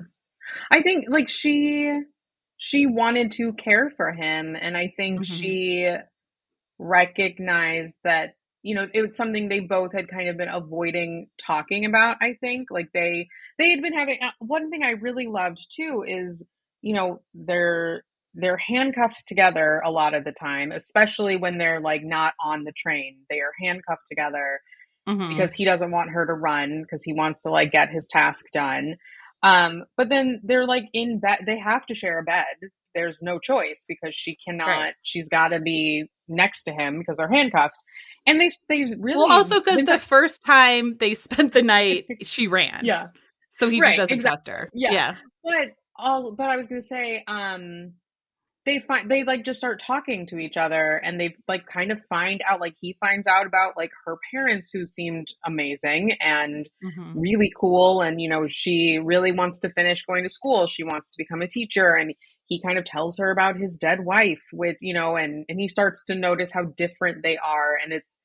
[0.71, 2.00] I think like she
[2.58, 5.34] she wanted to care for him and I think mm-hmm.
[5.34, 5.95] she
[6.78, 11.86] recognized that you know it was something they both had kind of been avoiding talking
[11.86, 15.65] about i think like they they had been having uh, one thing i really loved
[15.74, 16.43] too is
[16.82, 18.04] you know their
[18.36, 22.74] they're handcuffed together a lot of the time, especially when they're like not on the
[22.74, 23.17] train.
[23.30, 24.60] They are handcuffed together
[25.08, 25.30] mm-hmm.
[25.30, 28.45] because he doesn't want her to run because he wants to like get his task
[28.54, 28.95] done.
[29.41, 32.45] Um, but then they're like in bed, they have to share a bed.
[32.93, 34.93] There's no choice because she cannot, right.
[35.02, 37.84] she's got to be next to him because they're handcuffed.
[38.26, 39.17] And they, they really.
[39.17, 42.82] Well, also because the first time they spent the night, she ran.
[42.84, 43.08] Yeah.
[43.52, 44.30] So he right, just doesn't exactly.
[44.30, 44.69] trust her.
[44.74, 44.91] Yeah.
[44.91, 45.15] yeah.
[45.43, 47.93] But all, but I was going to say, um,
[48.65, 51.99] they find they like just start talking to each other and they like kind of
[52.10, 57.19] find out like he finds out about like her parents who seemed amazing and mm-hmm.
[57.19, 61.12] really cool and you know she really wants to finish going to school she wants
[61.12, 62.13] to become a teacher and
[62.47, 65.67] he kind of tells her about his dead wife with you know and and he
[65.67, 68.19] starts to notice how different they are and it's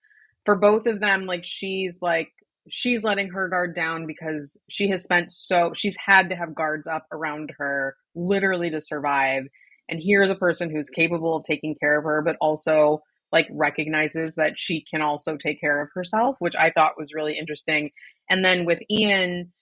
[0.47, 2.31] for both of them like she's like
[2.69, 6.87] she's letting her guard down because she has spent so she's had to have guards
[6.89, 9.45] up around her literally to survive
[9.91, 14.35] and here's a person who's capable of taking care of her but also like recognizes
[14.37, 17.91] that she can also take care of herself which i thought was really interesting.
[18.29, 19.53] And then with ian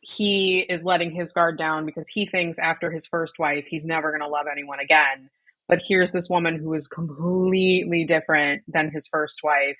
[0.00, 4.10] he is letting his guard down because he thinks after his first wife he's never
[4.10, 5.30] going to love anyone again.
[5.68, 9.76] But here's this woman who is completely different than his first wife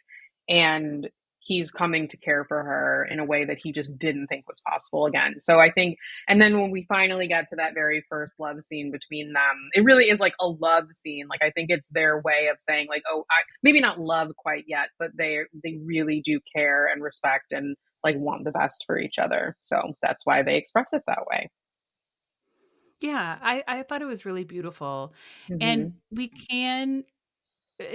[0.49, 1.09] and
[1.47, 4.61] he's coming to care for her in a way that he just didn't think was
[4.69, 5.37] possible again.
[5.39, 5.97] So I think,
[6.29, 9.85] and then when we finally get to that very first love scene between them, it
[9.85, 11.29] really is like a love scene.
[11.31, 14.65] Like I think it's their way of saying like, oh, I maybe not love quite
[14.67, 18.99] yet, but they they really do care and respect and like want the best for
[18.99, 19.57] each other.
[19.61, 21.51] So that's why they express it that way.
[23.01, 25.13] Yeah, I, I thought it was really beautiful.
[25.49, 25.59] Mm-hmm.
[25.61, 27.05] And we can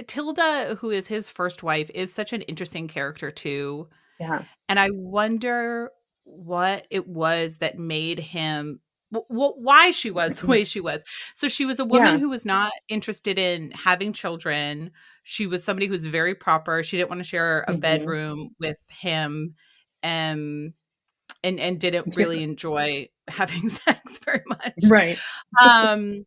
[0.06, 3.88] Tilda, who is his first wife, is such an interesting character too.
[4.20, 4.44] Yeah.
[4.68, 5.90] And I wonder
[6.24, 8.80] what it was that made him
[9.28, 11.04] why she was the way she was.
[11.34, 12.18] So she was a woman yeah.
[12.18, 14.90] who was not interested in having children.
[15.22, 16.82] She was somebody who was very proper.
[16.82, 17.80] She didn't want to share a mm-hmm.
[17.80, 19.54] bedroom with him.
[20.02, 20.74] Um
[21.44, 24.74] and and didn't really enjoy having sex very much.
[24.88, 25.18] Right.
[25.62, 26.24] um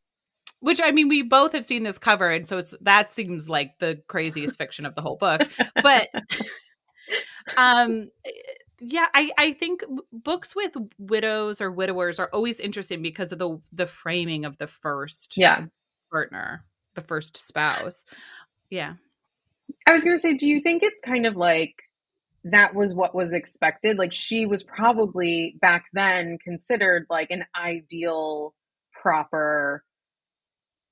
[0.65, 3.80] which I mean, we both have seen this cover, and so it's that seems like
[3.80, 5.41] the craziest fiction of the whole book.
[5.82, 6.10] But
[7.58, 8.10] um
[8.80, 13.58] yeah i i think books with widows or widowers are always interesting because of the
[13.71, 15.65] the framing of the first yeah.
[16.12, 18.04] partner the first spouse.
[18.69, 18.93] Yeah.
[19.88, 21.75] I was going to say do you think it's kind of like
[22.45, 23.97] that was what was expected?
[23.97, 28.54] Like she was probably back then considered like an ideal
[28.93, 29.84] proper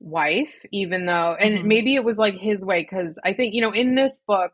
[0.03, 1.67] wife even though and mm-hmm.
[1.67, 4.51] maybe it was like his way cuz i think you know in this book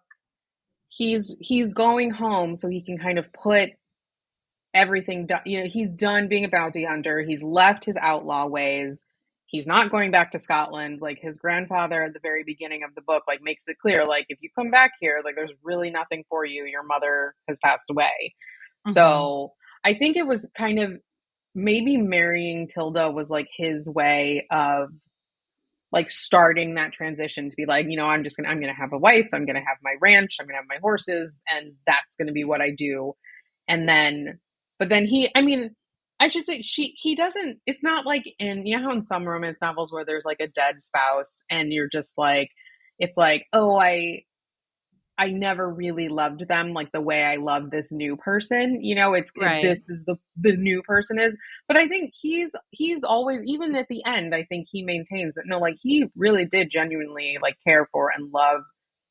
[0.90, 3.72] he's he's going home so he can kind of put
[4.74, 7.22] everything done you know he's done being a bounty hunter.
[7.22, 9.04] He's left his outlaw ways.
[9.46, 11.02] He's not going back to scotland.
[11.02, 14.26] Like his grandfather at the very beginning of the book like makes it clear like
[14.30, 16.66] if you come back here like there's really nothing for you.
[16.66, 18.36] Your mother has passed away.
[18.88, 18.94] Mm-hmm.
[18.94, 19.52] so
[19.84, 20.98] i think it was kind of
[21.54, 24.90] maybe marrying tilda was like his way of
[25.91, 28.93] like starting that transition to be like, you know, I'm just gonna I'm gonna have
[28.93, 32.32] a wife, I'm gonna have my ranch, I'm gonna have my horses, and that's gonna
[32.32, 33.13] be what I do.
[33.67, 34.39] And then
[34.78, 35.75] but then he I mean,
[36.19, 39.28] I should say she he doesn't it's not like in you know how in some
[39.28, 42.49] romance novels where there's like a dead spouse and you're just like
[42.99, 44.23] it's like, oh I
[45.19, 48.79] I never really loved them like the way I love this new person.
[48.82, 49.62] You know, it's right.
[49.62, 51.34] this is the the new person is.
[51.67, 54.34] But I think he's he's always even at the end.
[54.34, 58.32] I think he maintains that no, like he really did genuinely like care for and
[58.34, 58.62] love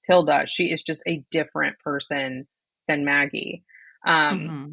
[0.06, 0.46] Tilda.
[0.46, 2.48] She is just a different person
[2.88, 3.62] than Maggie.
[4.06, 4.66] Um, mm-hmm.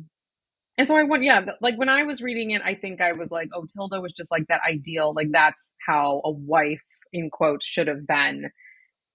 [0.78, 3.30] And so I went, yeah, like when I was reading it, I think I was
[3.30, 7.66] like, oh, Tilda was just like that ideal, like that's how a wife in quotes
[7.66, 8.52] should have been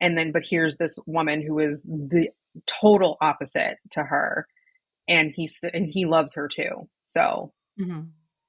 [0.00, 2.28] and then but here's this woman who is the
[2.66, 4.46] total opposite to her.
[5.08, 6.88] And he st- and he loves her too.
[7.02, 8.00] So mm-hmm.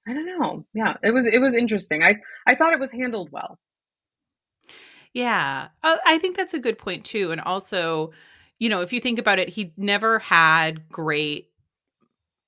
[0.07, 0.65] i don't know.
[0.73, 2.03] Yeah it was it was interesting.
[2.03, 2.15] I
[2.47, 3.59] i thought it was handled well.
[5.13, 5.69] Yeah.
[5.83, 7.31] Uh, i think that's a good point too.
[7.31, 8.11] And also
[8.59, 11.50] you know if you think about it he never had great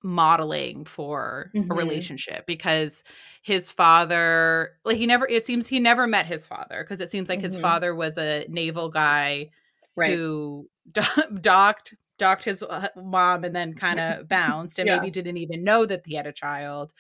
[0.04, 1.72] modeling for mm-hmm.
[1.72, 3.04] a relationship because
[3.42, 7.30] his father like he never it seems he never met his father because it seems
[7.30, 7.46] like mm-hmm.
[7.46, 9.50] his father was a naval guy
[9.96, 10.14] right.
[10.14, 10.70] who
[11.42, 14.98] docked docked his uh, mom and then kind of bounced and yeah.
[14.98, 16.94] maybe didn't even know that he had a child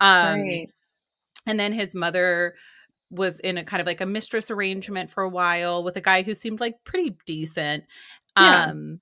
[0.00, 0.70] um right.
[1.46, 2.54] and then his mother
[3.10, 6.22] was in a kind of like a mistress arrangement for a while with a guy
[6.22, 7.84] who seemed like pretty decent
[8.38, 8.64] yeah.
[8.70, 9.00] um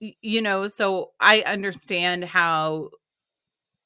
[0.00, 2.88] you know so i understand how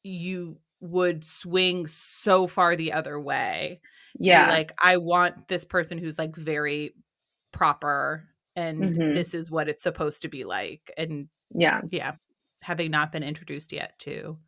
[0.02, 3.80] you would swing so far the other way
[4.18, 6.94] yeah like i want this person who's like very
[7.52, 8.24] proper
[8.56, 9.14] and mm-hmm.
[9.14, 12.12] this is what it's supposed to be like and yeah yeah
[12.60, 14.38] having not been introduced yet to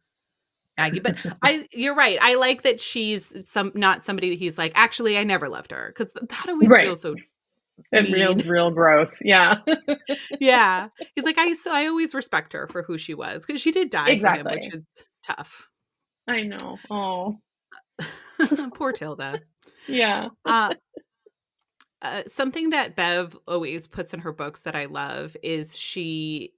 [0.77, 1.01] Maggie.
[1.01, 2.19] But I you're right.
[2.21, 5.93] I like that she's some not somebody that he's like, actually I never loved her.
[5.95, 6.85] Because that always right.
[6.85, 7.17] feels so
[7.93, 9.21] it feels real gross.
[9.23, 9.59] Yeah.
[10.41, 10.89] yeah.
[11.15, 14.11] He's like, I, I always respect her for who she was because she did die
[14.11, 14.43] exactly.
[14.43, 14.87] for him, which is
[15.27, 15.69] tough.
[16.27, 16.79] I know.
[16.91, 17.39] Oh.
[18.75, 19.41] Poor Tilda.
[19.87, 20.29] Yeah.
[20.45, 20.75] Uh,
[22.03, 26.53] uh, something that Bev always puts in her books that I love is she,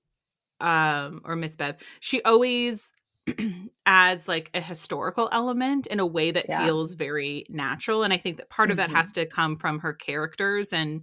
[0.61, 2.93] um, or Miss Bev, she always
[3.87, 6.65] adds like a historical element in a way that yeah.
[6.65, 8.73] feels very natural and i think that part mm-hmm.
[8.73, 9.23] of that has mm-hmm.
[9.23, 11.03] to come from her characters and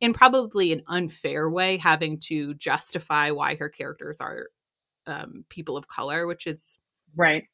[0.00, 4.48] in probably an unfair way having to justify why her characters are
[5.06, 6.78] um, people of color which is
[7.16, 7.44] right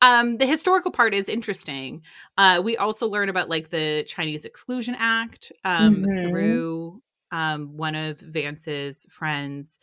[0.00, 2.02] um, the historical part is interesting.
[2.36, 6.28] Uh, we also learn about like the Chinese Exclusion Act um, mm-hmm.
[6.28, 7.00] through
[7.32, 9.78] um, one of Vance's friends.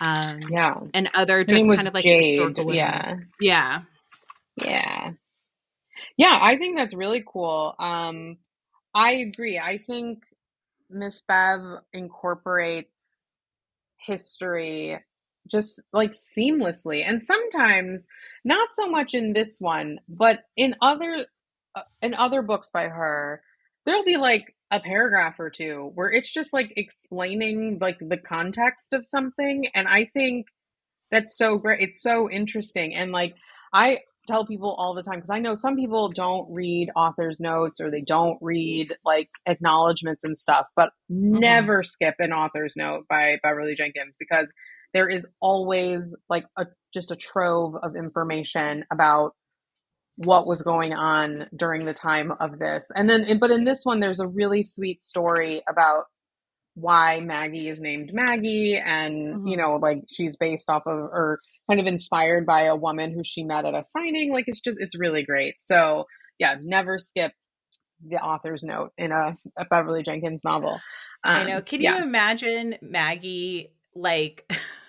[0.00, 2.40] Um, yeah, and other just kind of like Jade.
[2.68, 3.82] Yeah, yeah,
[4.56, 5.12] yeah,
[6.16, 6.38] yeah.
[6.40, 7.74] I think that's really cool.
[7.78, 8.38] Um,
[8.94, 9.58] I agree.
[9.58, 10.24] I think
[10.90, 11.60] Miss Bev
[11.92, 13.30] incorporates
[13.98, 14.98] history
[15.50, 18.06] just like seamlessly and sometimes
[18.44, 21.26] not so much in this one but in other
[21.74, 23.42] uh, in other books by her
[23.84, 28.92] there'll be like a paragraph or two where it's just like explaining like the context
[28.92, 30.46] of something and i think
[31.10, 33.34] that's so great it's so interesting and like
[33.72, 37.80] i tell people all the time because i know some people don't read author's notes
[37.80, 41.38] or they don't read like acknowledgments and stuff but mm-hmm.
[41.38, 44.46] never skip an author's note by beverly jenkins because
[44.94, 49.32] there is always like a just a trove of information about
[50.16, 52.86] what was going on during the time of this.
[52.94, 56.04] And then, but in this one, there's a really sweet story about
[56.74, 58.76] why Maggie is named Maggie.
[58.76, 59.46] And, mm-hmm.
[59.46, 63.22] you know, like she's based off of or kind of inspired by a woman who
[63.24, 64.32] she met at a signing.
[64.32, 65.54] Like it's just, it's really great.
[65.58, 66.04] So,
[66.38, 67.32] yeah, never skip
[68.06, 70.80] the author's note in a, a Beverly Jenkins novel.
[71.24, 71.62] Um, I know.
[71.62, 71.96] Can yeah.
[71.96, 74.50] you imagine Maggie like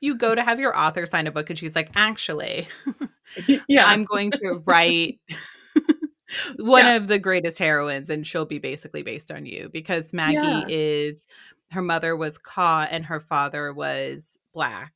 [0.00, 2.68] you go to have your author sign a book and she's like, actually,
[3.68, 3.84] yeah.
[3.86, 5.20] I'm going to write
[6.56, 6.96] one Yeah.
[6.96, 10.64] of the greatest heroines and she'll be basically based on you because Maggie Yeah.
[10.68, 11.26] is
[11.70, 14.92] her mother was caught and her father was black.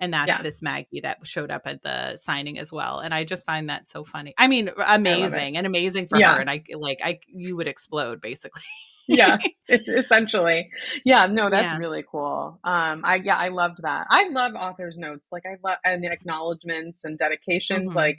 [0.00, 0.42] And that's Yeah.
[0.42, 3.00] this Maggie that showed up at the signing as well.
[3.00, 4.32] And I just find that so funny.
[4.38, 6.40] I mean, amazing and amazing for her.
[6.40, 8.62] And I like I you would explode basically.
[9.08, 9.38] Yeah
[9.68, 10.70] essentially.
[11.04, 11.78] Yeah no that's Yeah.
[11.78, 12.60] really cool.
[12.64, 14.06] Um i yeah i loved that.
[14.10, 15.28] I love authors notes.
[15.32, 17.96] Like i love and acknowledgments and dedications Mhm.
[17.96, 18.18] like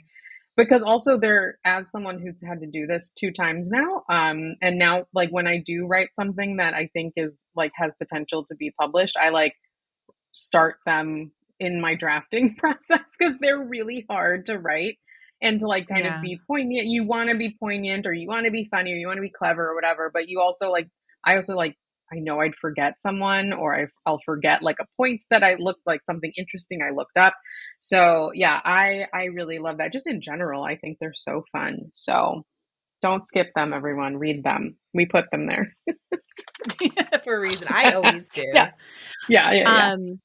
[0.56, 4.78] because also they're as someone who's had to do this two times now um and
[4.78, 8.54] now like when i do write something that i think is like has potential to
[8.56, 9.54] be published i like
[10.32, 14.98] start them in my drafting process because they're really hard to write
[15.42, 16.16] and to like kind Yeah.
[16.16, 16.86] of be poignant.
[16.86, 19.22] You want to be poignant or you want to be funny or you want to
[19.22, 20.88] be clever or whatever, but you also like,
[21.24, 21.76] I also like,
[22.12, 25.82] I know I'd forget someone or I, I'll forget like a point that I looked
[25.86, 27.34] like something interesting I looked up.
[27.80, 29.92] So yeah, I, I really love that.
[29.92, 31.90] Just in general, I think they're so fun.
[31.94, 32.42] So
[33.02, 34.18] don't skip them, everyone.
[34.18, 34.76] Read them.
[34.92, 35.74] We put them there.
[37.24, 37.68] for a reason.
[37.70, 38.44] I always do.
[38.52, 38.72] Yeah.
[39.28, 39.52] Yeah.
[39.52, 39.64] Yeah.
[39.66, 39.92] yeah.
[39.92, 40.20] Um,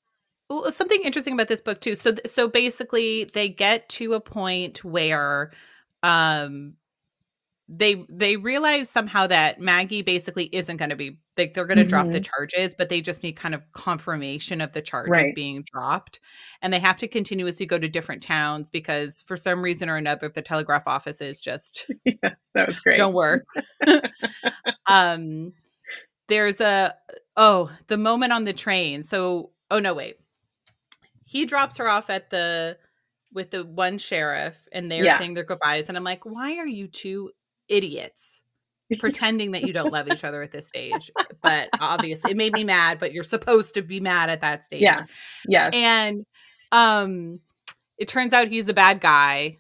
[0.49, 1.95] well, something interesting about this book too.
[1.95, 5.51] So, so basically, they get to a point where,
[6.03, 6.73] um,
[7.69, 11.85] they they realize somehow that Maggie basically isn't going to be like they're going to
[11.85, 12.23] drop the Mhm.
[12.23, 15.31] charges, but they just need kind of confirmation of the charges Right.
[15.31, 16.19] being dropped,
[16.61, 20.29] and they have to continuously go to different towns because for some reason or another,
[20.29, 22.35] the telegraph offices just yeah.
[22.53, 22.95] That was great.
[22.95, 23.45] don't work.
[24.87, 25.53] um
[26.29, 26.93] there's a
[27.37, 29.03] oh, the moment on the train.
[29.03, 30.17] So, oh no, wait.
[31.36, 32.77] He drops her off at the
[33.33, 35.19] with the one sheriff and they're Yeah.
[35.19, 37.31] saying their goodbyes and I'm like, "Why are you two
[37.67, 38.41] idiots
[38.99, 41.11] pretending that you don't love each other at this stage?"
[41.41, 44.81] But obviously, it made me mad, but you're supposed to be mad at that stage.
[44.81, 45.05] Yeah.
[45.49, 46.25] yeah And
[46.71, 47.41] um
[47.97, 49.57] it turns out he's a bad guy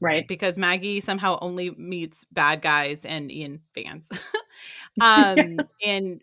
[0.00, 0.28] right.
[0.28, 4.10] because Maggie somehow only meets bad guys and Ian Vance.
[5.00, 6.20] um and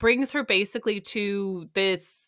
[0.00, 2.25] brings her basically to this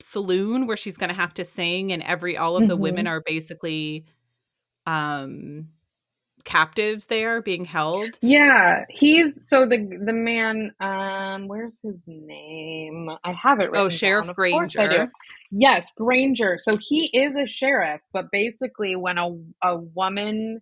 [0.00, 3.10] saloon where she's going to have to sing and every all of the women Mhm.
[3.10, 4.04] are basically
[4.86, 5.68] um
[6.44, 8.18] captives there being held.
[8.20, 10.72] Yeah, he's so the the man.
[10.78, 13.08] Um, where's his name?
[13.24, 13.70] I have it.
[13.70, 13.80] Right.
[13.80, 14.30] Oh, Sheriff down.
[14.30, 14.68] Of I do.
[14.88, 15.12] Granger.
[15.52, 16.58] Yes, Granger.
[16.58, 19.30] So he is a sheriff, but basically, when a
[19.62, 20.60] a woman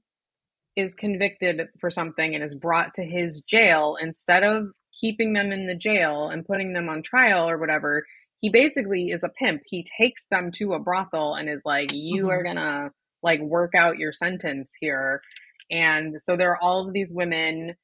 [0.76, 4.68] is convicted for something and is brought to his jail, instead of
[4.98, 8.06] keeping them in the jail and putting them on trial or whatever,
[8.42, 9.62] he basically is a pimp.
[9.66, 13.98] He takes them to a brothel and is like, "You are gonna like work out
[13.98, 15.22] your sentence here."
[15.70, 17.76] And so there are all of these women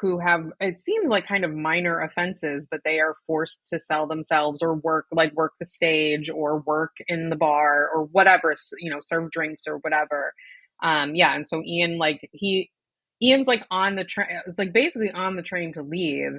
[0.00, 4.06] who have it seems like kind of minor offenses, but they are forced to sell
[4.08, 8.90] themselves or work like work the stage or work in the bar or whatever, you
[8.90, 10.34] know, serve drinks or whatever.
[10.82, 12.70] Um yeah, and so Ian like he
[13.22, 16.32] Ian's like on the train it's like basically on the train to leave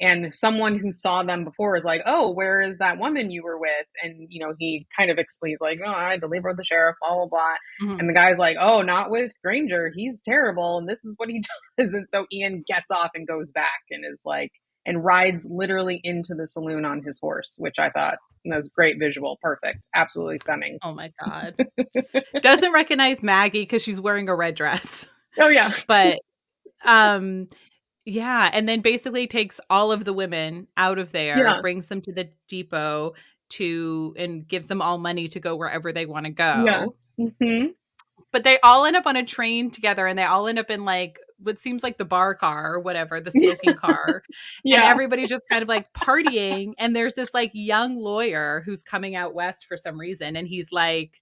[0.00, 3.58] and someone who saw them before is like, "Oh, where is that woman you were
[3.58, 6.50] with?" And you know, he kind of explains like, "Oh, I had to leave her
[6.50, 8.00] with the sheriff, blah blah blah." Mhm.
[8.00, 9.92] And the guy's like, "Oh, not with Granger.
[9.94, 11.42] He's terrible, and this is what he
[11.78, 14.52] does." And so Ian gets off and goes back and is like,
[14.86, 18.98] and rides literally into the saloon on his horse, which I thought that was great
[18.98, 20.78] visual, perfect, absolutely stunning.
[20.82, 21.54] Oh my god.
[22.40, 25.06] Doesn't recognize Maggie cuz she's wearing a red dress.
[25.38, 26.18] Oh yeah, but
[26.84, 27.48] um
[28.08, 31.60] yeah and then basically takes all of the women out of there Yeah.
[31.60, 33.12] brings them to the depot
[33.50, 37.28] to and gives them all money to go wherever they want to go Yeah.
[37.40, 37.66] hmm
[38.32, 40.84] but they all end up on a train together and they all end up in
[40.84, 44.22] like what seems like the bar car or whatever the smoking car
[44.64, 48.82] and yeah, everybody's just kind of like partying and there's this like young lawyer who's
[48.82, 51.20] coming out west for some reason and he's like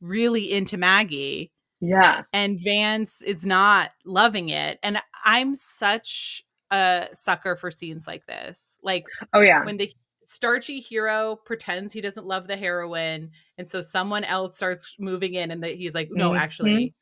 [0.00, 1.50] really into maggie
[1.80, 4.78] yeah, and Vance is not loving it.
[4.82, 8.78] And I'm such a sucker for scenes like this.
[8.82, 9.92] Like oh yeah, when the
[10.24, 15.50] starchy hero pretends he doesn't love the heroine, and so someone else starts moving in,
[15.50, 16.38] and the, he's like, "No, Mhm.
[16.38, 16.94] actually,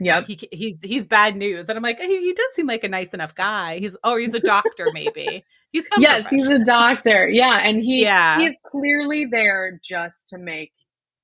[0.00, 2.88] yep, he he's he's bad news." And I'm like, he, he does seem like a
[2.88, 3.78] nice enough guy.
[3.78, 5.44] He's oh, he's a doctor, maybe.
[5.72, 7.28] He's some yes, he's a doctor.
[7.28, 8.38] Yeah, and he Yeah.
[8.38, 10.72] he's clearly there just to make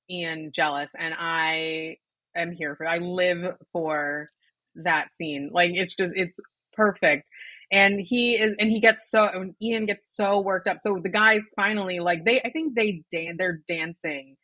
[0.09, 1.97] Ian jealous, and I
[2.35, 2.87] am here for.
[2.87, 4.29] I live for
[4.75, 5.49] that scene.
[5.53, 6.39] Like it's just it's
[6.73, 7.27] perfect.
[7.71, 10.77] And he is, and he gets so, and Ian gets so worked up.
[10.79, 14.37] So the guys finally, like they, I think they dan- they're dancing.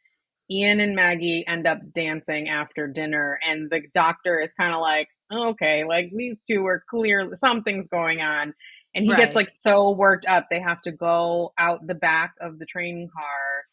[0.50, 5.08] Ian and Maggie end up dancing after dinner, and the doctor is kind of like,
[5.32, 8.54] okay, like these two are clearly something's going on,
[8.96, 9.18] and he Right.
[9.18, 10.48] gets like so worked up.
[10.50, 13.64] They have to go out the back of the train car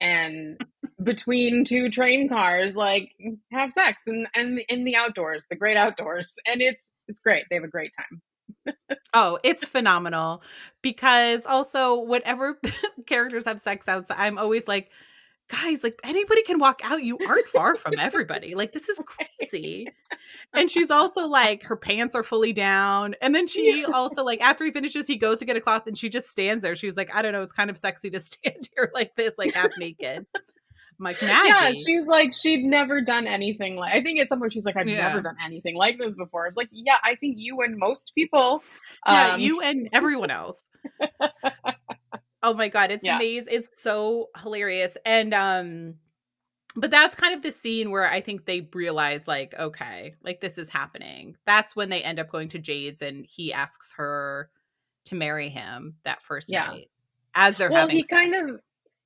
[0.00, 0.58] and
[1.02, 3.12] between two train cars like
[3.52, 7.56] have sex and and in the outdoors the great outdoors and it's it's great they
[7.56, 8.76] have a great time
[9.14, 10.42] oh it's phenomenal
[10.82, 12.58] because also whatever
[13.06, 14.90] characters have sex outside i'm always like
[15.50, 17.02] guys, like anybody can walk out.
[17.02, 18.54] You aren't far from everybody.
[18.54, 19.00] Like this is
[19.38, 19.88] crazy.
[20.54, 23.14] And she's also like her pants are fully down.
[23.20, 25.98] And then she also like after he finishes, he goes to get a cloth and
[25.98, 26.76] she just stands there.
[26.76, 29.34] She was like, I don't know, it's kind of sexy to stand here like this,
[29.36, 30.26] like half naked.
[31.00, 31.48] Like Maggie.
[31.48, 33.94] Yeah, she's like she'd never done anything like.
[33.94, 35.08] I think at some point she's like, I've yeah.
[35.08, 36.46] never done anything like this before.
[36.46, 38.62] It's like, yeah, I think you and most people.
[39.06, 40.62] Yeah, um, you and everyone else.
[42.42, 43.16] Oh my god, it's yeah.
[43.16, 43.52] amazing.
[43.52, 44.96] It's so hilarious.
[45.04, 45.94] And um
[46.76, 50.56] but that's kind of the scene where I think they realize like okay, like this
[50.56, 51.36] is happening.
[51.44, 54.50] That's when they end up going to Jade's and he asks her
[55.06, 56.66] to marry him that first yeah.
[56.66, 56.90] night
[57.34, 58.10] as they're well, having he sex.
[58.10, 58.60] kind of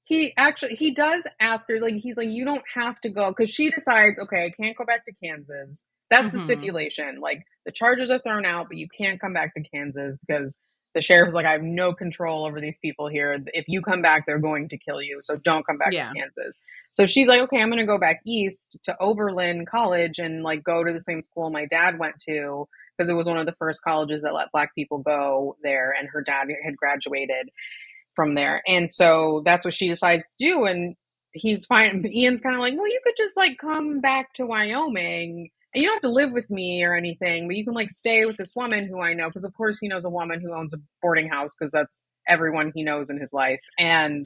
[0.05, 3.50] he actually he does ask her like he's like you don't have to go because
[3.50, 5.84] she decides okay I can't go back to Kansas.
[6.11, 6.38] That's mm-hmm.
[6.38, 7.20] the stipulation.
[7.20, 10.55] Like the charges are thrown out, but you can't come back to Kansas because
[10.94, 13.42] the sheriff was like, I have no control over these people here.
[13.48, 15.18] If you come back, they're going to kill you.
[15.22, 16.09] So don't come back yeah.
[16.09, 16.57] to Kansas.
[16.92, 20.62] So she's like, okay, I'm going to go back east to Oberlin College and like
[20.62, 23.57] go to the same school my dad went to because it was one of the
[23.59, 25.92] first colleges that let black people go there.
[25.98, 27.50] And her dad had graduated
[28.14, 28.62] from there.
[28.66, 30.64] And so that's what she decides to do.
[30.64, 30.94] And
[31.32, 32.04] he's fine.
[32.10, 35.88] Ian's kind of like, well, you could just like come back to Wyoming and you
[35.88, 38.54] don't have to live with me or anything, but you can like stay with this
[38.54, 41.28] woman who I know because of course he knows a woman who owns a boarding
[41.28, 43.60] house because that's everyone he knows in his life.
[43.78, 44.24] And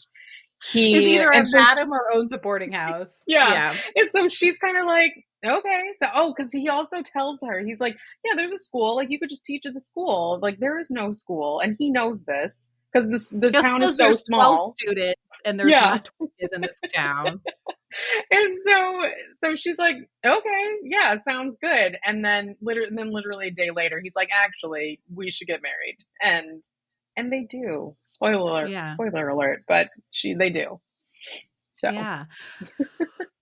[0.71, 3.23] he is either a so madam or owns a boarding house.
[3.27, 3.51] Yeah.
[3.51, 3.77] yeah.
[3.97, 5.15] And so she's kind of like,
[5.47, 5.83] okay.
[6.03, 9.19] So oh, because he also tells her, he's like, Yeah, there's a school, like you
[9.19, 10.39] could just teach at the school.
[10.43, 11.61] Like there is no school.
[11.61, 14.75] And he knows this because the town is so small.
[14.79, 15.81] Students and there's yeah.
[15.81, 17.41] not in this town.
[18.31, 19.03] and so
[19.43, 23.99] so she's like okay yeah sounds good and then literally then literally a day later
[24.03, 26.63] he's like actually we should get married and
[27.17, 28.93] and they do spoiler alert yeah.
[28.93, 30.79] spoiler alert but she they do
[31.77, 32.25] so yeah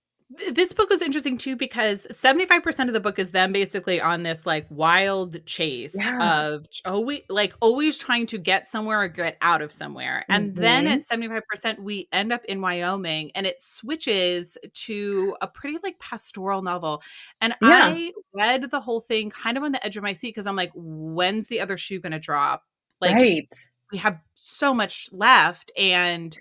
[0.51, 4.45] this book was interesting too because 75% of the book is them basically on this
[4.45, 6.45] like wild chase yeah.
[6.45, 10.25] of always like always trying to get somewhere or get out of somewhere.
[10.29, 10.61] And mm-hmm.
[10.61, 15.99] then at 75% we end up in Wyoming and it switches to a pretty like
[15.99, 17.01] pastoral novel.
[17.41, 17.93] And yeah.
[17.93, 20.55] I read the whole thing kind of on the edge of my seat because I'm
[20.55, 22.63] like when's the other shoe going to drop?
[23.01, 23.55] Like right.
[23.91, 26.37] we have so much left and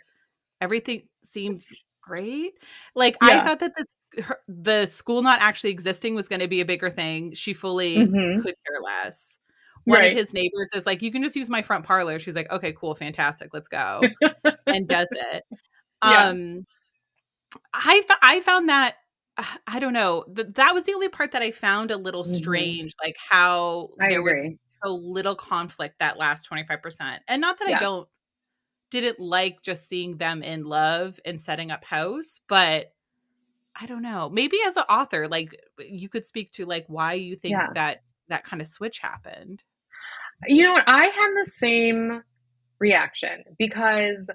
[0.61, 1.72] everything seems
[2.07, 2.54] great.
[2.94, 3.40] Like yeah.
[3.40, 3.86] I thought that this
[4.24, 7.34] her, the school not actually existing was going to be a bigger thing.
[7.34, 8.40] She fully mm-hmm.
[8.40, 9.38] could care less.
[9.84, 10.11] One right.
[10.11, 12.72] of his neighbors is like, "You can just use my front parlor." She's like, "Okay,
[12.72, 14.02] cool, fantastic, let's go,"
[14.66, 15.44] and does it.
[16.04, 16.28] Yeah.
[16.28, 16.66] Um,
[17.72, 18.96] I I found that
[19.66, 22.34] I don't know that that was the only part that I found a little mm-hmm.
[22.34, 23.07] strange, mm-hmm.
[23.07, 24.59] like how I there agree.
[24.82, 27.76] was a little conflict that last twenty five percent, and not that yeah.
[27.76, 28.09] I don't
[28.91, 32.93] didn't like just seeing them in love and setting up house, but
[33.80, 34.30] I don't know.
[34.30, 37.68] Maybe as an author, like uh, you could speak to like why you think yeah.
[37.74, 39.62] that that kind of switch happened.
[40.47, 40.84] You know what?
[40.87, 42.22] I had the same
[42.78, 44.28] reaction because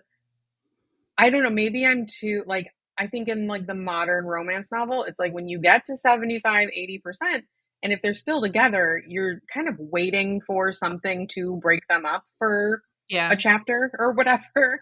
[1.17, 5.03] I don't know, maybe I'm too like I think in like the modern romance novel,
[5.03, 7.43] it's like when you get to 75, 80%,
[7.83, 12.25] and if they're still together, you're kind of waiting for something to break them up
[12.37, 13.31] for yeah.
[13.31, 14.81] a chapter or whatever.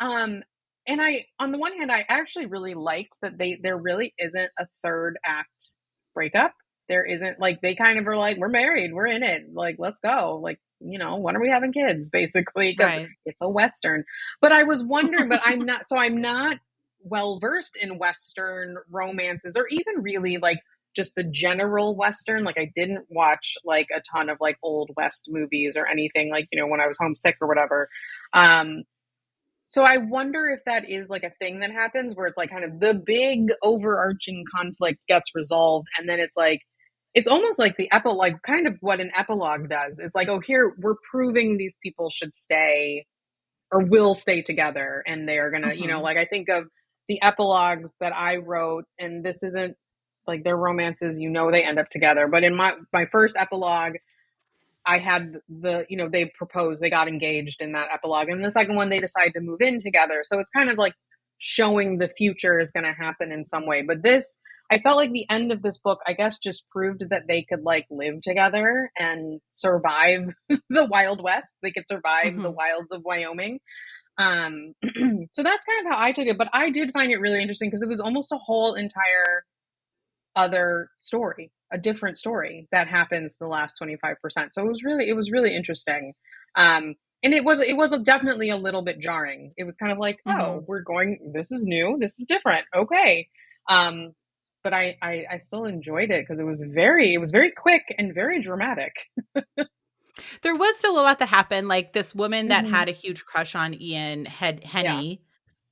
[0.00, 0.42] Um,
[0.86, 4.50] and I, on the one hand, I actually really liked that they there really isn't
[4.58, 5.74] a third act
[6.14, 6.52] breakup.
[6.88, 10.00] There isn't like they kind of are like we're married, we're in it, like let's
[10.00, 13.08] go, like you know when are we having kids, basically because right.
[13.24, 14.04] it's a western.
[14.40, 16.58] But I was wondering, but I'm not, so I'm not
[17.00, 20.58] well versed in western romances or even really like
[20.94, 25.28] just the general western like i didn't watch like a ton of like old west
[25.28, 27.88] movies or anything like you know when i was homesick or whatever
[28.32, 28.82] um
[29.64, 32.64] so I wonder if that is like a thing that happens where it's like kind
[32.64, 36.60] of the big overarching conflict gets resolved and then it's like
[37.14, 39.98] it's almost like the epilogue like kind of what an epilogue does.
[39.98, 43.06] It's like, oh here we're proving these people should stay
[43.72, 45.82] or will stay together and they're gonna, mm-hmm.
[45.82, 46.04] you know, mm-hmm.
[46.04, 46.64] like I think of
[47.08, 49.76] the epilogues that I wrote and this isn't
[50.26, 52.28] like their romances, you know they end up together.
[52.28, 53.94] But in my my first epilogue,
[54.86, 58.28] I had the, you know, they proposed, they got engaged in that epilogue.
[58.28, 60.22] And the second one, they decide to move in together.
[60.24, 60.94] So it's kind of like
[61.38, 63.82] showing the future is going to happen in some way.
[63.82, 64.38] But this,
[64.70, 67.62] I felt like the end of this book, I guess, just proved that they could
[67.62, 71.54] like live together and survive the Wild West.
[71.62, 72.42] They could survive mm-hmm.
[72.42, 73.60] the wilds of Wyoming.
[74.18, 74.74] Um,
[75.32, 76.38] so that's kind of how I took it.
[76.38, 79.44] But I did find it really interesting because it was almost a whole entire
[80.36, 84.16] other story, a different story that happens the last 25%.
[84.52, 86.14] So it was really, it was really interesting.
[86.56, 89.52] Um, and it was, it was definitely a little bit jarring.
[89.56, 90.40] It was kind of like, mm-hmm.
[90.40, 92.66] oh, we're going, this is new, this is different.
[92.76, 93.28] Okay.
[93.68, 94.12] Um,
[94.62, 97.82] but I, I, I still enjoyed it because it was very, it was very quick
[97.98, 98.92] and very dramatic.
[100.42, 101.68] there was still a lot that happened.
[101.68, 102.74] Like this woman that mm-hmm.
[102.74, 105.16] had a huge crush on Ian had Henny, yeah.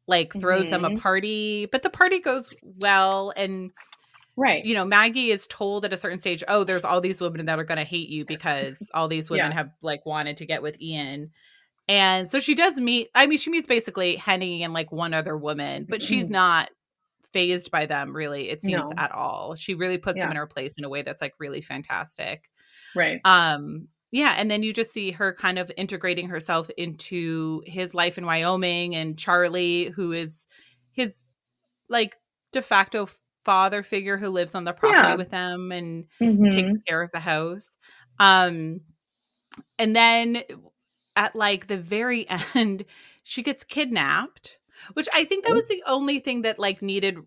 [0.06, 0.72] like throws mm-hmm.
[0.72, 0.98] them a mm-hmm.
[0.98, 3.70] party, but the party goes well and
[4.36, 4.64] Right.
[4.64, 7.58] You know, Maggie is told at a certain stage, oh, there's all these women that
[7.58, 9.56] are going to hate you because all these women yeah.
[9.58, 11.30] have like wanted to get with Ian.
[11.88, 15.36] And so she does meet, I mean, she meets basically Henny and like one other
[15.36, 16.34] woman, but she's mm-hmm.
[16.34, 16.70] not
[17.32, 18.94] phased by them really, it seems no.
[18.96, 19.54] at all.
[19.54, 20.24] She really puts yeah.
[20.24, 22.48] them in her place in a way that's like really fantastic.
[22.94, 23.20] Right.
[23.24, 28.18] Um, yeah, and then you just see her kind of integrating herself into his life
[28.18, 30.46] in Wyoming and Charlie, who is
[30.92, 31.24] his
[31.88, 32.16] like
[32.52, 33.08] de facto
[33.44, 35.14] father figure who lives on the property yeah.
[35.16, 36.50] with them and mm-hmm.
[36.50, 37.76] takes care of the house.
[38.18, 38.80] Um
[39.78, 40.42] and then
[41.16, 42.84] at like the very end
[43.24, 44.58] she gets kidnapped,
[44.94, 47.18] which I think that was the only thing that like needed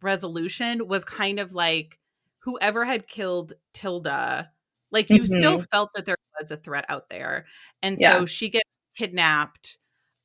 [0.00, 1.98] resolution was kind of like
[2.40, 4.50] whoever had killed Tilda
[4.90, 5.38] like you mm-hmm.
[5.38, 7.46] still felt that there was a threat out there.
[7.82, 8.18] And yeah.
[8.18, 9.78] so she gets kidnapped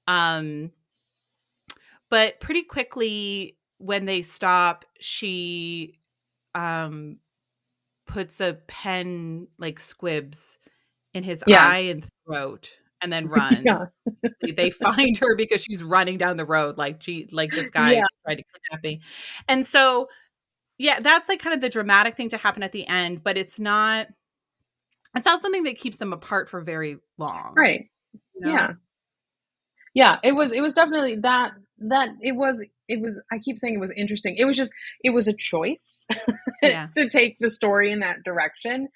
[0.08, 0.72] um
[2.10, 6.00] but pretty quickly when they stop, she
[6.56, 7.18] um
[8.06, 10.58] puts a pen like squibs
[11.14, 11.68] in his yeah.
[11.68, 13.60] eye and throat and then runs.
[13.64, 13.86] Yeah.
[14.56, 18.06] they find her because she's running down the road like gee like this guy yeah.
[18.26, 19.02] tried to kidnap me.
[19.48, 20.08] And so
[20.78, 23.60] yeah, that's like kind of the dramatic thing to happen at the end, but it's
[23.60, 24.08] not
[25.16, 27.54] it's not something that keeps them apart for very long.
[27.56, 27.90] Right.
[28.36, 28.52] You know?
[28.52, 28.74] Yeah.
[29.94, 33.76] Yeah, it was it was definitely that that it was it was i keep saying
[33.76, 34.72] it was interesting it was just
[35.04, 36.06] it was a choice
[36.64, 36.88] yeah.
[36.94, 38.88] to take the story in that direction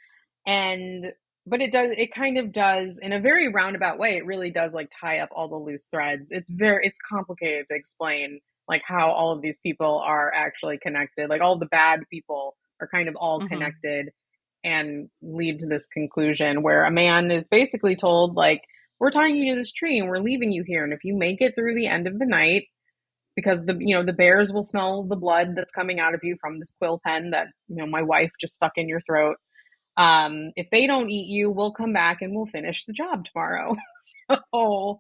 [0.45, 1.11] and
[1.45, 4.73] but it does it kind of does in a very roundabout way it really does
[4.73, 9.11] like tie up all the loose threads it's very it's complicated to explain like how
[9.11, 13.15] all of these people are actually connected like all the bad people are kind of
[13.15, 13.47] all mm-hmm.
[13.47, 14.11] connected
[14.63, 18.61] and lead to this conclusion where a man is basically told like
[18.99, 21.41] we're tying you to this tree and we're leaving you here and if you make
[21.41, 22.63] it through the end of the night
[23.37, 26.35] because the you know the bears will smell the blood that's coming out of you
[26.41, 29.37] from this quill pen that you know my wife just stuck in your throat
[29.95, 33.75] um, if they don't eat you we'll come back and we'll finish the job tomorrow
[34.53, 34.99] so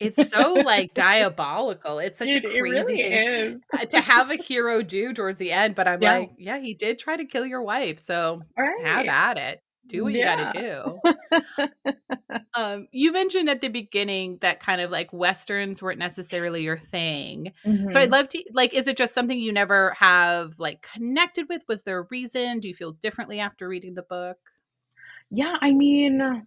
[0.00, 3.60] it's so like diabolical it's such Dude, a crazy really thing is.
[3.72, 6.18] Uh, to have a hero do towards the end but i'm yeah.
[6.18, 8.84] like yeah he did try to kill your wife so right.
[8.84, 10.52] have at it do what yeah.
[10.52, 10.96] you gotta
[11.60, 12.40] do.
[12.54, 17.52] um, you mentioned at the beginning that kind of like westerns weren't necessarily your thing.
[17.64, 17.90] Mm-hmm.
[17.90, 18.12] So I'd mm-hmm.
[18.12, 21.62] love to like, is it just something you never have like connected with?
[21.68, 22.60] Was there a reason?
[22.60, 24.38] Do you feel differently after reading the book?
[25.30, 26.46] Yeah, I mean,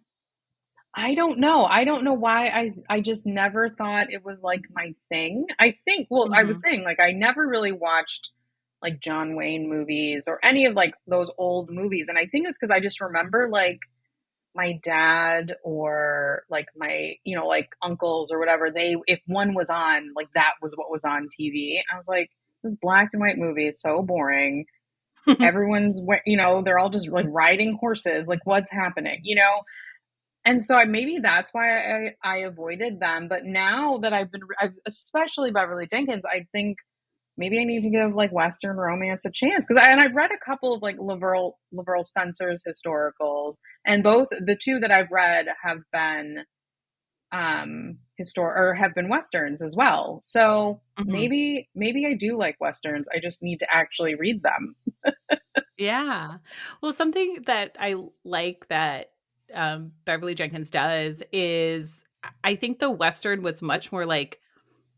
[0.95, 1.65] I don't know.
[1.65, 5.45] I don't know why I I just never thought it was like my thing.
[5.59, 6.33] I think well, mm-hmm.
[6.33, 6.69] I was mm-hmm.
[6.69, 8.31] saying like I never really watched
[8.81, 12.07] like John Wayne movies or any of like those old movies.
[12.07, 13.79] And I think it's because I just remember like
[14.55, 19.69] my dad or like my, you know, like uncles or whatever, they, if one was
[19.69, 21.79] on, like that was what was on TV.
[21.93, 22.29] I was like,
[22.63, 24.65] this black and white movie is so boring.
[25.39, 28.27] Everyone's, you know, they're all just like riding horses.
[28.27, 29.61] Like, what's happening, you know?
[30.45, 33.27] And so I, maybe that's why I, I avoided them.
[33.27, 36.77] But now that I've been, I've, especially Beverly Jenkins, I think
[37.39, 40.31] maybe I need to give like Western romance a chance because I and I've read
[40.31, 45.47] a couple of like LaVyrle LaVyrle Spencer's historicals, and both the two that I've read
[45.63, 46.43] have been
[47.31, 50.19] um histor or have been westerns as well.
[50.21, 51.11] So mm-hmm.
[51.11, 53.07] maybe maybe I do like westerns.
[53.15, 54.75] I just need to actually read them.
[55.77, 56.37] yeah.
[56.81, 59.11] Well, something that I like that
[59.53, 62.03] um Beverly Jenkins does is
[62.43, 64.41] I think the western was much more like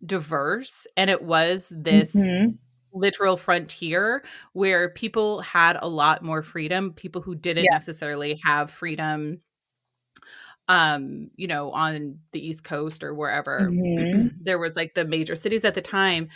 [0.05, 2.51] diverse and it was this mm-hmm.
[2.93, 4.23] literal frontier
[4.53, 7.73] where people had a lot more freedom people who didn't yeah.
[7.73, 9.39] necessarily have freedom
[10.67, 14.27] um you know on the east coast or wherever mm-hmm.
[14.41, 16.29] there was like the major cities at the time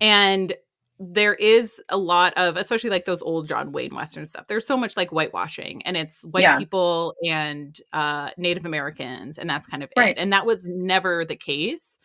[0.00, 0.54] and
[1.02, 4.76] there is a lot of especially like those old john wayne western stuff there's so
[4.76, 6.58] much like whitewashing and it's white yeah.
[6.58, 10.10] people and uh native americans and that's kind of right.
[10.10, 11.98] it and that was never the case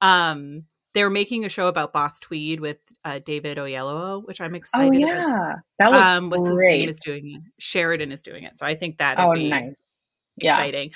[0.00, 4.56] um, they're making a show about Bass Reeves with uh, David Oyelowo, which I'm oh,
[4.56, 4.88] excited.
[4.88, 5.56] Oh yeah, about.
[5.78, 6.72] that looks um, what's great.
[6.72, 7.52] his name is doing it.
[7.58, 9.98] Sheridan is doing it, so I think that oh be nice,
[10.38, 10.92] exciting.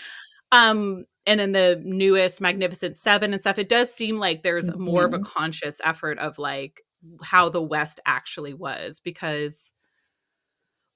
[0.51, 4.83] Um, and then the newest Magnificent Seven and stuff, it does seem like there's mm-hmm.
[4.83, 5.25] more of a mm-hmm.
[5.25, 6.83] conscious effort of like
[7.23, 9.71] how the West actually was because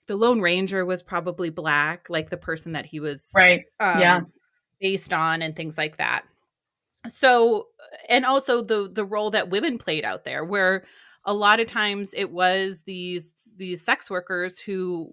[0.06, 4.20] the Lone Ranger was probably black, like the person that he was right, um, yeah,
[4.80, 6.24] based on and things like that.
[7.08, 7.68] So,
[8.08, 10.84] and also the the role that women played out there, where
[11.26, 15.12] a lot of times it was these these sex workers who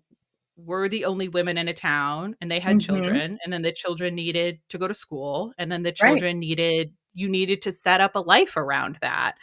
[0.56, 2.94] were the only women in a town and they had mm-hmm.
[2.94, 6.39] children and then the children needed to go to school and then the children right.
[6.39, 9.36] needed you needed to set up a life around that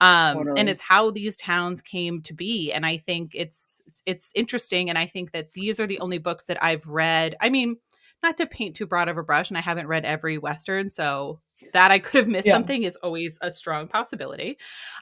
[0.00, 0.60] um totally.
[0.60, 4.96] and it's how these towns came to be and i think it's it's interesting and
[4.98, 7.76] i think that these are the only books that i've read i mean
[8.22, 11.40] not to paint too broad of a brush and i haven't read every western so
[11.74, 12.54] that i could have missed yeah.
[12.54, 14.56] something is always a strong possibility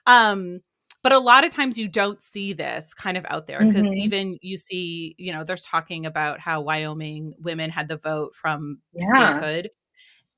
[0.06, 0.60] um
[1.02, 3.96] but a lot of times you don't see this kind of out there because mm-hmm.
[3.96, 8.78] even you see you know there's talking about how wyoming women had the vote from
[8.92, 9.04] yeah.
[9.14, 9.70] statehood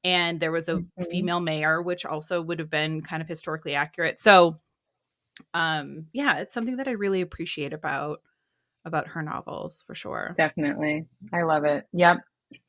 [0.03, 1.03] and there was a mm-hmm.
[1.05, 4.59] female mayor which also would have been kind of historically accurate so
[5.53, 8.21] um yeah it's something that i really appreciate about
[8.85, 12.19] about her novels for sure definitely i love it yep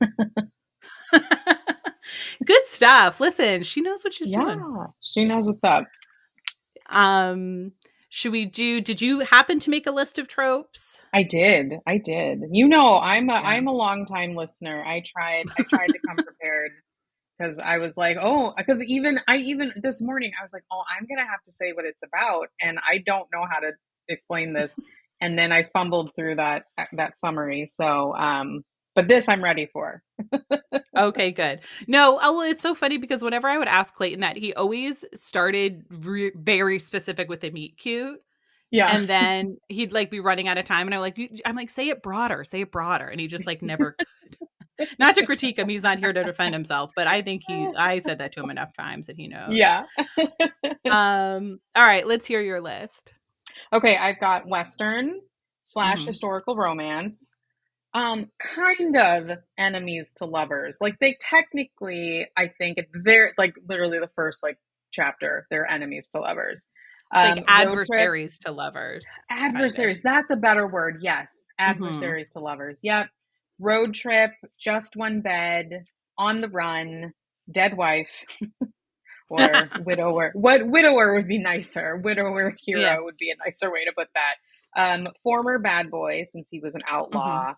[2.44, 3.20] good stuff.
[3.20, 5.84] Listen she knows what she's yeah, doing she knows what's up.
[6.88, 7.72] Um
[8.08, 11.02] should we do did you happen to make a list of tropes?
[11.12, 12.42] I did i did.
[12.50, 14.82] You know i'm a am a long time listener.
[14.84, 16.72] I tried i tried to come prepared
[17.38, 20.82] because I was like, oh, because even I even this morning I was like, oh,
[20.88, 23.72] I'm gonna have to say what it's about, and I don't know how to
[24.08, 24.78] explain this.
[25.20, 27.66] and then I fumbled through that that summary.
[27.68, 28.64] So, um,
[28.96, 30.02] but this I'm ready for.
[30.96, 31.60] okay, good.
[31.86, 35.04] No, oh, well, it's so funny because whenever I would ask Clayton that, he always
[35.14, 38.18] started re- very specific with the meet cute.
[38.72, 38.96] Yeah.
[38.96, 40.88] And then he'd like be running out of time.
[40.88, 43.06] And I'm like, I'm like, say it broader, say it broader.
[43.06, 44.88] And he just like never could.
[44.98, 47.98] not to critique him, he's not here to defend himself, but I think he I
[47.98, 49.50] said that to him enough times that he knows.
[49.52, 49.84] Yeah.
[50.90, 53.12] um, all right, let's hear your list.
[53.72, 55.20] Okay, I've got Western
[55.62, 56.08] slash mm-hmm.
[56.08, 57.32] historical romance.
[57.98, 60.78] Um, kind of enemies to lovers.
[60.80, 64.58] Like they technically, I think it's very like literally the first like
[64.92, 66.68] chapter, they're enemies to lovers.
[67.14, 69.06] Um, like adversaries to lovers.
[69.30, 70.00] Adversaries.
[70.00, 70.22] Kind of.
[70.22, 70.98] That's a better word.
[71.00, 71.30] Yes.
[71.60, 71.70] Mm-hmm.
[71.70, 72.40] Adversaries mm-hmm.
[72.40, 72.80] to lovers.
[72.82, 73.08] Yep
[73.58, 75.84] road trip, just one bed,
[76.18, 77.12] on the run,
[77.50, 78.24] dead wife,
[79.30, 79.50] or
[79.84, 80.30] widower.
[80.34, 81.96] What widower would be nicer?
[81.96, 83.00] Widower hero yeah.
[83.00, 84.34] would be a nicer way to put that.
[84.78, 87.42] Um, former bad boy, since he was an outlaw.
[87.42, 87.52] Mm-hmm.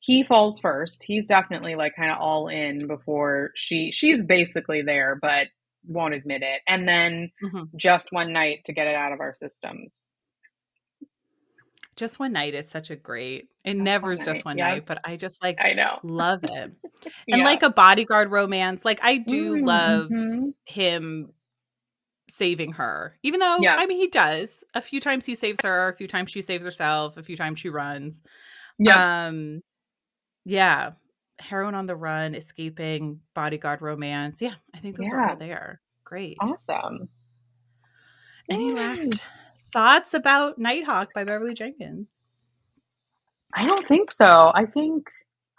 [0.00, 1.02] He falls first.
[1.02, 5.46] He's definitely like kind of all in before she she's basically there, but
[5.86, 6.62] won't admit it.
[6.66, 7.64] And then mm-hmm.
[7.76, 9.96] just one night to get it out of our systems.
[11.96, 13.48] Just One Night is such a great.
[13.62, 14.68] It just never is just one yeah.
[14.70, 16.50] night, but I just like I know love it.
[16.52, 16.72] and
[17.26, 17.44] yeah.
[17.44, 20.48] like a bodyguard romance, like I do mm, love mm-hmm.
[20.64, 21.30] him
[22.30, 23.18] saving her.
[23.22, 23.76] Even though yeah.
[23.78, 24.64] I mean he does.
[24.74, 27.58] A few times he saves her, a few times she saves herself, a few times
[27.58, 28.22] she runs.
[28.78, 29.26] Yeah.
[29.26, 29.62] Um
[30.44, 30.92] yeah.
[31.38, 34.42] Heroine on the run, escaping, bodyguard romance.
[34.42, 35.14] Yeah, I think those yeah.
[35.14, 35.80] are all there.
[36.04, 36.36] Great.
[36.40, 37.08] Awesome.
[38.50, 39.22] Any last
[39.72, 42.08] thoughts about Nighthawk by Beverly Jenkins?
[43.54, 44.52] I don't think so.
[44.54, 45.08] I think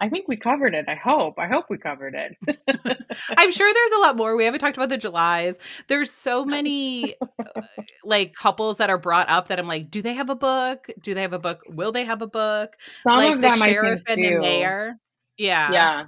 [0.02, 0.86] I think we covered it.
[0.88, 1.38] I hope.
[1.38, 2.36] I hope we covered it.
[3.36, 4.36] I'm sure there's a lot more.
[4.36, 5.58] We haven't talked about the Julys.
[5.86, 7.62] There's so many uh,
[8.02, 10.88] like couples that are brought up that I'm like, do they have a book?
[11.00, 11.60] Do they have a book?
[11.68, 12.76] Will they have a book?
[13.04, 14.28] Some like of the them sheriff and do.
[14.28, 14.96] the mayor.
[15.38, 15.70] Yeah.
[15.70, 16.04] Yeah.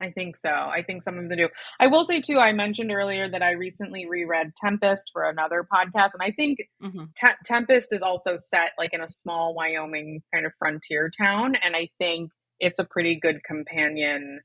[0.00, 0.50] I think so.
[0.50, 1.48] I think some of them do.
[1.80, 2.38] I will say too.
[2.38, 7.04] I mentioned earlier that I recently reread Tempest for another podcast, and I think mm-hmm.
[7.16, 11.74] Te- Tempest is also set like in a small Wyoming kind of frontier town, and
[11.74, 12.30] I think
[12.60, 14.40] it's a pretty good companion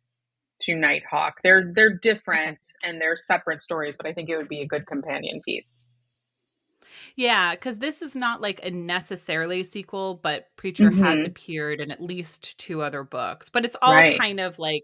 [0.61, 1.41] to Nighthawk.
[1.43, 4.85] They're they're different and they're separate stories, but I think it would be a good
[4.87, 5.85] companion piece.
[7.15, 11.03] Yeah, because this is not like a necessarily sequel, but Preacher mm-hmm.
[11.03, 13.49] has appeared in at least two other books.
[13.49, 14.19] But it's all right.
[14.19, 14.83] kind of like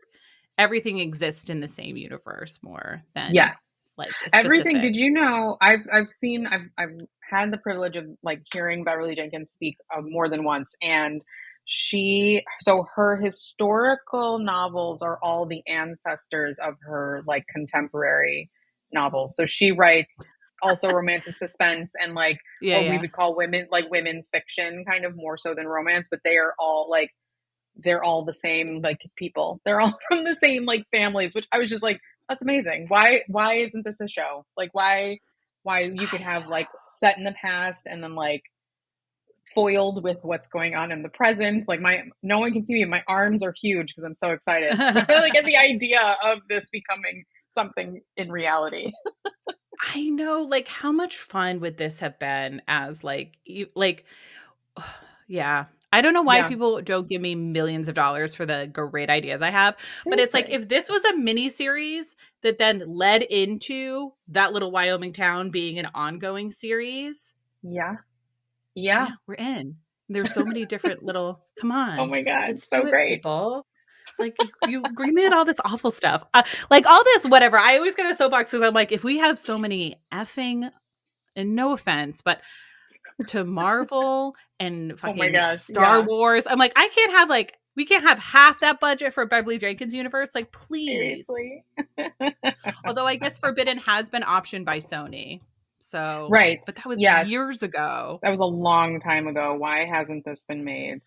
[0.58, 3.54] everything exists in the same universe more than yeah
[3.98, 8.42] like everything did you know i've i've seen i've i've had the privilege of like
[8.54, 11.22] hearing beverly jenkins speak uh, more than once and
[11.66, 18.50] she so her historical novels are all the ancestors of her like contemporary
[18.94, 20.18] novels so she writes
[20.62, 22.92] also romantic suspense and like yeah, what yeah.
[22.92, 26.38] we would call women like women's fiction kind of more so than romance but they
[26.38, 27.10] are all like
[27.78, 29.60] they're all the same like people.
[29.66, 32.00] They're all from the same like families, which I was just like,
[32.30, 32.86] that's amazing.
[32.88, 34.46] Why why isn't this a show?
[34.58, 35.20] Like why
[35.64, 38.44] why you could have like set in the past and then like
[39.54, 41.68] foiled with what's going on in the present.
[41.68, 42.86] Like my no one can see me.
[42.86, 44.78] My arms are huge because I'm so excited.
[44.80, 47.24] like at the idea of this becoming
[47.54, 48.92] something in reality.
[49.94, 53.38] I know like how much fun would this have been as like
[53.76, 54.06] like
[55.28, 55.66] yeah.
[55.94, 56.50] I don't know why yeah.
[56.50, 60.10] people don't give me millions of dollars for the great ideas I have, Seriously.
[60.10, 64.72] but it's like if this was a mini series that then led into that little
[64.72, 67.34] Wyoming town being an ongoing series.
[67.64, 67.96] Yeah.
[68.76, 69.08] Yeah.
[69.08, 69.78] yeah we're in.
[70.10, 72.00] There's so many different little come on.
[72.00, 73.18] Oh my god, it's so great.
[73.18, 73.66] People.
[74.20, 76.24] Like you, you greenlit all this awful stuff.
[76.34, 77.58] Uh, like all this whatever.
[77.58, 80.70] I always get a soapbox because I'm like, if we have so many effing
[81.36, 82.42] and no offense, but
[83.28, 86.06] to Marvel and oh fucking oh gosh, Star yeah.
[86.06, 89.58] Wars, I'm like, I can't have like we can't have half that budget for Beverly
[89.58, 90.30] Jenkins universe.
[90.34, 91.26] Like, please.
[92.86, 95.42] Although I guess Forbidden has been optioned by Sony.
[95.86, 97.28] So right, but that was yes.
[97.30, 98.20] years ago.
[98.24, 99.54] That was a long time ago.
[99.54, 101.00] Why hasn't this been made?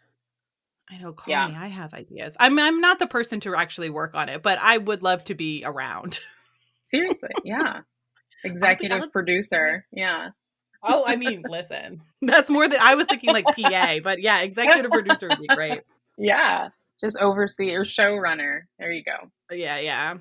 [0.89, 1.49] I know, call yeah.
[1.49, 1.57] me.
[1.57, 2.37] I have ideas.
[2.39, 5.35] I'm I'm not the person to actually work on it, but I would love to
[5.35, 6.20] be around.
[6.87, 7.81] Seriously, yeah.
[8.45, 10.29] Executive be, producer, yeah.
[10.85, 14.93] Oh, I mean, listen, that's more than I was thinking like PA, but yeah, executive
[14.93, 15.81] producer would be great.
[16.20, 16.70] Yeah,
[17.01, 18.62] just oversee or showrunner.
[18.81, 19.31] There you go.
[19.55, 20.14] Yeah, yeah.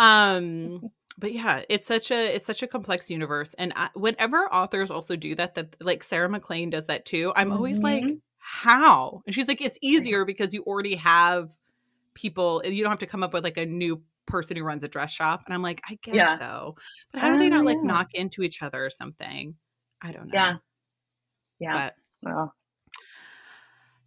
[0.00, 4.90] Um, but yeah, it's such a it's such a complex universe, and I, whenever authors
[4.90, 7.32] also do that, that like Sarah MacLean does that too.
[7.34, 8.06] I'm always mm-hmm.
[8.06, 9.22] like, how?
[9.26, 11.50] And she's like, it's easier because you already have
[12.14, 12.62] people.
[12.64, 15.12] You don't have to come up with like a new person who runs a dress
[15.12, 15.42] shop.
[15.44, 16.38] And I'm like, I guess yeah.
[16.38, 16.76] so.
[17.12, 17.92] But how do they not like yeah.
[17.92, 19.56] knock into each other or something?
[20.00, 20.34] I don't know.
[20.34, 20.56] Yeah.
[21.58, 21.72] Yeah.
[21.72, 22.54] But, well.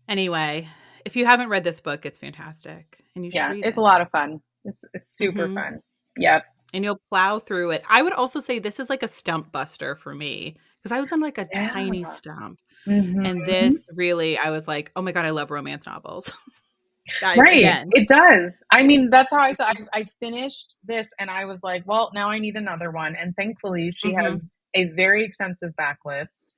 [0.07, 0.69] Anyway,
[1.03, 3.37] if you haven't read this book, it's fantastic, and you should.
[3.37, 3.81] Yeah, it's it.
[3.81, 4.41] a lot of fun.
[4.63, 5.55] It's it's super mm-hmm.
[5.55, 5.79] fun.
[6.17, 6.43] Yep
[6.73, 7.83] and you'll plow through it.
[7.89, 11.11] I would also say this is like a stump buster for me because I was
[11.11, 11.69] in like a yeah.
[11.69, 12.59] tiny stump.
[12.87, 13.25] Mm-hmm.
[13.25, 16.31] And this really, I was like, oh my God, I love romance novels.
[17.19, 17.57] Guys, right.
[17.57, 17.89] Again.
[17.93, 18.55] It does.
[18.71, 19.75] I mean, that's how I thought.
[19.93, 23.15] I, I, finished this and I was like, well, now I need another one.
[23.15, 24.21] And thankfully, she mm-hmm.
[24.21, 26.53] has a very extensive backlist.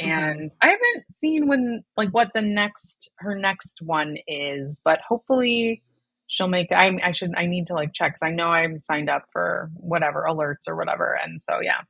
[0.00, 0.10] Mm-hmm.
[0.10, 0.68] And mm-hmm.
[0.68, 5.82] I haven't seen when, like, what the next, her next one is, but hopefully
[6.28, 9.10] she'll make I I should I need to like check because I know I'm signed
[9.10, 11.80] up for whatever alerts or whatever, and so yeah,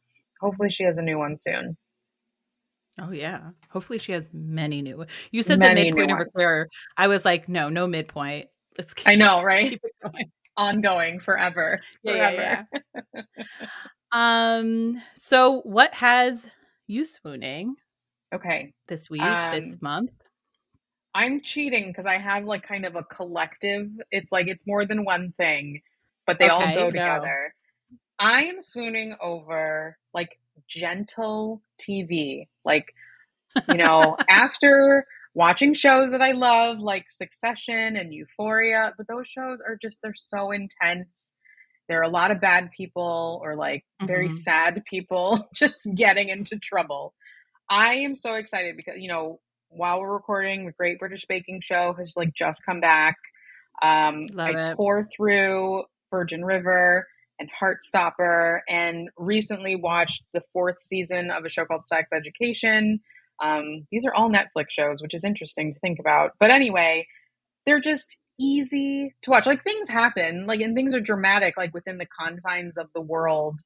[0.41, 1.76] hopefully she has a new one soon.
[3.01, 5.05] Oh yeah, hopefully she has many new.
[5.30, 6.68] You said many the midpoint of her career.
[6.97, 8.47] I was like, no, no midpoint.
[8.76, 9.80] Let's keep, I know, right?
[10.57, 12.66] Ongoing forever, yeah, forever.
[12.95, 13.22] Yeah, yeah.
[14.12, 15.01] um.
[15.14, 16.49] So, what has
[16.86, 17.76] you swooning?
[18.34, 20.11] Okay, this week, um, this month.
[21.14, 23.90] I'm cheating because I have like kind of a collective.
[24.11, 25.82] It's like it's more than one thing,
[26.26, 27.54] but they okay, all go together.
[28.18, 32.48] I am swooning over like gentle TV.
[32.64, 32.92] Like,
[33.68, 39.61] you know, after watching shows that I love, like Succession and Euphoria, but those shows
[39.61, 41.34] are just, they're so intense.
[41.88, 44.06] There are a lot of bad people or like mm-hmm.
[44.06, 47.14] very sad people just getting into trouble.
[47.70, 49.40] I am so excited because, you know,
[49.70, 53.16] while we're recording, the Great British Baking Show has like just come back.
[53.82, 54.76] Um, Love I it.
[54.76, 57.06] tore through Virgin River
[57.38, 63.00] and Heartstopper, and recently watched the fourth season of a show called Sex Education.
[63.40, 66.32] Um, these are all Netflix shows, which is interesting to think about.
[66.40, 67.06] But anyway,
[67.64, 69.46] they're just easy to watch.
[69.46, 73.60] Like things happen, like and things are dramatic, like within the confines of the world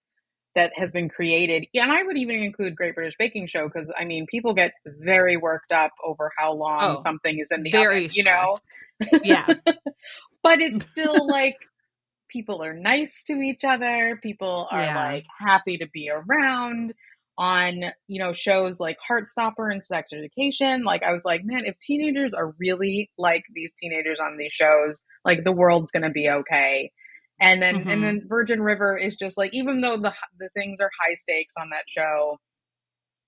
[0.54, 1.66] that has been created.
[1.74, 5.36] And I would even include Great British Baking Show because I mean, people get very
[5.36, 8.56] worked up over how long oh, something is in the very oven, you know?
[9.22, 9.46] Yeah.
[10.42, 11.56] but it's still like
[12.28, 15.12] people are nice to each other, people are yeah.
[15.12, 16.92] like happy to be around
[17.38, 20.82] on, you know, shows like Heartstopper and Sex Education.
[20.82, 25.02] Like I was like, man, if teenagers are really like these teenagers on these shows,
[25.24, 26.92] like the world's going to be okay
[27.42, 27.88] and then mm-hmm.
[27.90, 31.54] and then Virgin River is just like even though the the things are high stakes
[31.58, 32.38] on that show,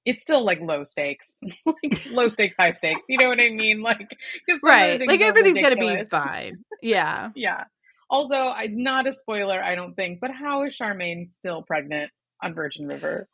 [0.04, 3.02] it's still like low stakes, like low stakes, high stakes.
[3.08, 3.82] You know what I mean?
[3.82, 4.16] Like
[4.62, 5.74] right, like everything's ridiculous.
[5.84, 6.64] gonna be fine.
[6.80, 7.64] Yeah, yeah.
[8.08, 12.54] Also, I not a spoiler, I don't think, but how is Charmaine still pregnant on
[12.54, 13.28] Virgin River?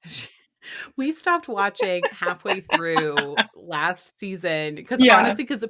[0.97, 5.19] we stopped watching halfway through last season because yeah.
[5.19, 5.67] honestly, because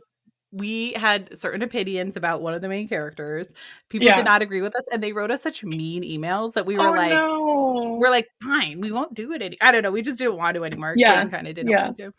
[0.53, 3.55] we had certain opinions about one of the main characters.
[3.89, 4.17] People yeah.
[4.17, 6.89] did not agree with us, and they wrote us such mean emails that we were
[6.89, 7.97] oh, like, no.
[8.01, 9.93] "We're like, fine, we won't do it." Any- I don't know.
[9.93, 10.95] We just didn't want to anymore.
[10.97, 11.85] Yeah, kind of didn't yeah.
[11.85, 12.13] want to.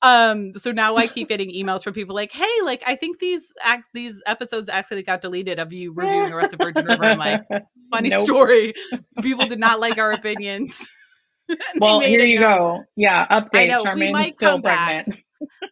[0.00, 3.52] Um, so now I keep getting emails from people like, "Hey, like I think these
[3.62, 7.18] act these episodes actually got deleted of you reviewing the rest of Virgin River." I'm
[7.18, 7.42] like,
[7.92, 8.24] funny nope.
[8.24, 8.72] story.
[9.20, 10.86] People did not like our opinions.
[11.76, 12.82] well, here you go.
[12.96, 13.68] Yeah, update.
[13.68, 15.22] Know, Charmaine's still pregnant.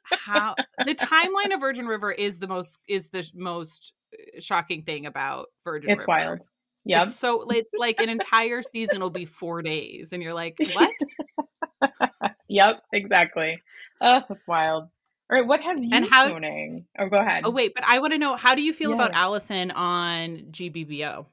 [0.04, 0.54] How
[0.84, 5.46] the timeline of Virgin River is the most is the most uh, shocking thing about
[5.64, 6.08] Virgin it's River.
[6.08, 6.42] wild.
[6.84, 7.04] Yeah.
[7.04, 10.90] So it's like an entire season will be four days, and you're like, what?
[12.48, 13.60] yep, exactly.
[14.00, 14.84] Oh, that's wild.
[15.30, 16.86] All right, what has you And how- swooning?
[16.98, 17.44] Oh, go ahead.
[17.46, 21.26] Oh wait, but I want to know how do you feel about Alison on GBBO?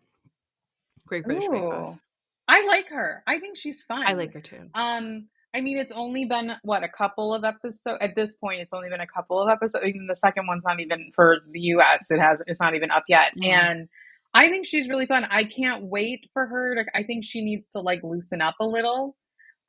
[1.08, 1.96] Great British Bake Off.
[1.96, 2.00] Ooh.
[2.48, 3.24] I like her.
[3.28, 4.04] I think she's fun.
[4.06, 4.70] I like her too.
[4.74, 8.62] Um, I mean, it's only been what a couple of episodes at this point.
[8.62, 9.86] It's only been a couple of episodes.
[9.86, 12.12] Even the second one's not even for the U.S.
[12.12, 12.42] It has.
[12.46, 13.34] It's not even up yet.
[13.36, 13.50] Mhm.
[13.50, 13.90] And
[14.34, 15.26] I think she's really fun.
[15.26, 16.86] I can't wait for her to.
[16.96, 19.16] I think she needs to like loosen up a little.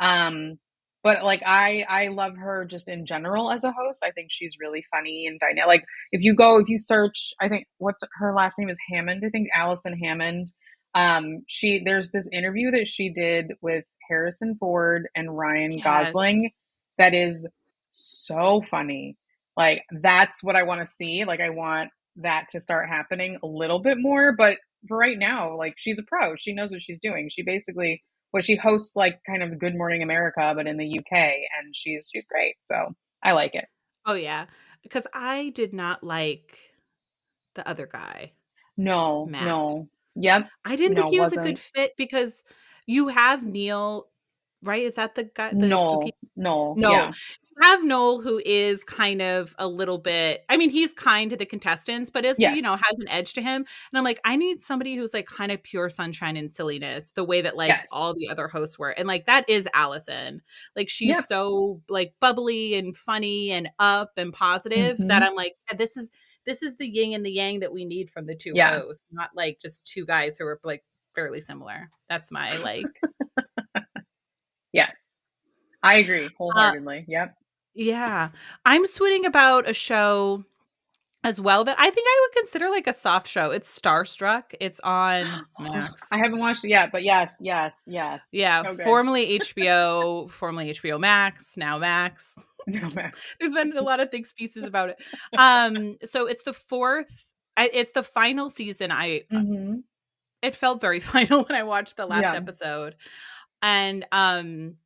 [0.01, 0.59] Um,
[1.03, 4.03] but like I, I love her just in general as a host.
[4.05, 5.67] I think she's really funny and dynamic.
[5.67, 9.23] Like if you go, if you search, I think what's her last name is Hammond.
[9.27, 10.49] I think Alison Hammond.
[10.95, 16.13] Um, she there's this interview that she did with Harrison Ford and Ryan Yes.
[16.13, 16.53] Gosling
[16.99, 17.49] that is
[17.93, 19.17] so funny.
[19.57, 21.25] Like that's what I want to see.
[21.27, 24.35] Like I want that to start happening a little bit more.
[24.37, 24.59] But
[24.89, 26.37] for right now, like she's a pro.
[26.37, 27.31] She knows what she's doing.
[27.31, 28.03] She basically
[28.33, 32.09] well, she hosts like kind of Good Morning America, but in the UK, and she's
[32.13, 32.57] she's great.
[32.65, 32.95] So
[33.25, 33.67] I like it.
[34.07, 34.47] Oh yeah,
[34.83, 36.59] because I did not like
[37.55, 38.33] the other guy.
[38.77, 39.37] No, Matt.
[39.41, 41.39] no, yep, I didn't No, think he was a wasn't.
[41.39, 42.43] good fit because
[42.91, 44.09] you have Neil,
[44.63, 44.83] right?
[44.83, 45.51] Is that the guy?
[45.51, 46.91] The no, spooky- no, No.
[46.93, 47.11] yeah.
[47.57, 50.45] You have Noel, who is kind of a little bit.
[50.49, 52.57] I mean, he's kind to the contestants, but is Yes.
[52.57, 53.57] you know has an edge to him.
[53.93, 57.25] And I'm like, I need somebody who's like kind of pure sunshine and silliness, the
[57.25, 57.89] way that like Yes.
[57.93, 58.91] all the other hosts were.
[58.91, 60.41] And like that is Alison.
[60.75, 61.25] Like she's Yep.
[61.25, 65.27] so like bubbly and funny and up and positive that Mhm.
[65.27, 66.11] I'm like, yeah, this is
[66.47, 68.81] this is the yin and the yang that we need from the two Yeah.
[68.81, 70.83] hosts, not like just two guys who are like
[71.15, 71.91] fairly similar.
[72.09, 72.87] That's my like
[74.73, 74.97] Yes,
[75.83, 77.05] I Uh, agree wholeheartedly.
[77.09, 77.35] yep.
[77.75, 78.31] Yeah.
[78.65, 80.45] I'm swooning about a show
[81.23, 83.51] as well that I think I would consider like a soft show.
[83.51, 84.55] It's Starstruck.
[84.61, 86.09] It's on Max.
[86.13, 88.23] I haven't watched it yet, but yes, yes, yes.
[88.33, 92.37] yeah, so formerly HBO, formerly HBO Max, now Max.
[92.67, 93.11] No, man.
[93.41, 94.99] There's been a lot of things pieces about it.
[95.37, 97.25] Um so it's the fourth
[97.57, 98.93] I, it's the final season.
[98.93, 99.83] I Mhm.
[100.43, 102.35] It felt very final when I watched the last Yeah.
[102.35, 102.97] episode.
[103.63, 104.77] And um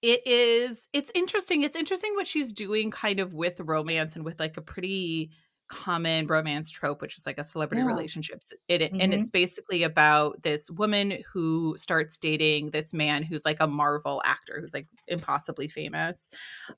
[0.00, 1.62] it is it's interesting.
[1.62, 5.30] It's interesting what she's doing kind of with romance and with like a pretty
[5.68, 7.86] common romance trope, which is like a celebrity Yeah.
[7.88, 8.52] relationships.
[8.68, 13.58] It, it- and it's basically about this woman who starts dating this man who's like
[13.60, 16.28] a Marvel actor who's like impossibly famous.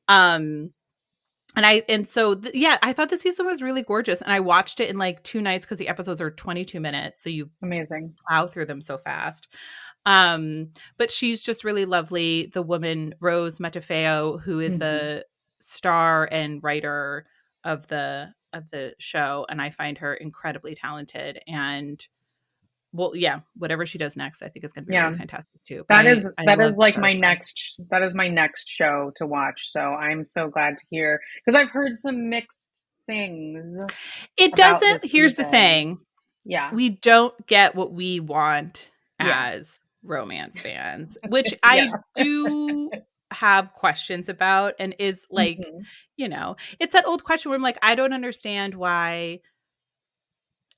[0.09, 0.71] Um
[1.57, 4.41] and I and so th- yeah, I thought the season was really gorgeous, and I
[4.41, 8.15] watched it in like two nights because the episodes are 22 minutes, so you Amazing.
[8.29, 9.49] plow through them so fast.
[10.07, 12.47] Um, but she's just really lovely.
[12.53, 14.79] The woman Rose Matafeo, who is Mhm.
[14.81, 15.27] the
[15.61, 17.27] star and writer
[17.65, 21.41] of the of the show, and I find her incredibly talented.
[21.49, 22.07] And
[22.97, 25.07] well, yeah, whatever she does next, I think is going to be Yeah.
[25.07, 25.85] really fantastic too.
[25.89, 27.21] But That I- is I that is like my Starstruck.
[27.21, 29.63] next that is my next show to watch.
[29.71, 33.77] So I'm so glad to hear because I've heard some mixed things.
[34.39, 35.05] It doesn't.
[35.05, 35.99] Here's the thing:
[36.45, 36.73] Yeah.
[36.73, 38.91] we don't get what we want
[39.21, 39.51] Yeah.
[39.55, 42.91] as romance fans, which I do
[43.33, 45.85] have questions about and is like, Mhm.
[46.17, 49.41] you know, it's that old question where I'm like, I don't understand why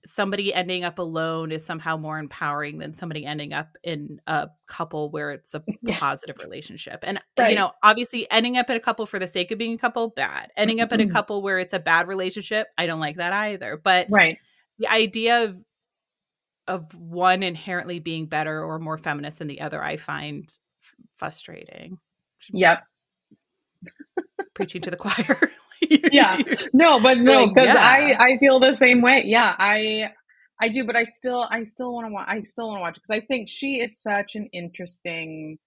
[0.07, 5.11] somebody ending up alone is somehow more empowering than somebody ending up in a couple
[5.11, 5.99] where it's a Yes.
[6.01, 7.01] positive relationship.
[7.03, 9.79] And you know, obviously ending up in a couple for the sake of being a
[9.79, 10.51] couple, bad.
[10.57, 11.11] Ending up in a Mhm.
[11.13, 13.77] couple where it's a bad relationship, I don't like that either.
[13.83, 14.39] But Right.
[14.79, 15.59] the idea of
[16.69, 21.97] of one inherently being better or more feminist than the other i find f- frustrating
[22.53, 22.83] Yep.
[24.55, 25.39] preaching to the choir
[25.81, 26.41] Yeah.
[26.73, 27.77] No, but no, because yeah.
[27.79, 29.25] I I feel the same way.
[29.27, 30.13] Yeah, I
[30.61, 32.27] I do, but I still I still want to watch.
[32.29, 35.59] I still want to watch because I think she is such an interesting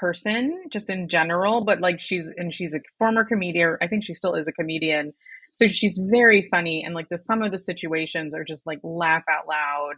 [0.00, 1.64] person, just in general.
[1.64, 3.76] But like she's and she's a former comedian.
[3.80, 5.14] I think she still is a comedian.
[5.52, 9.24] So she's very funny, and like the some of the situations are just like laugh
[9.30, 9.96] out loud,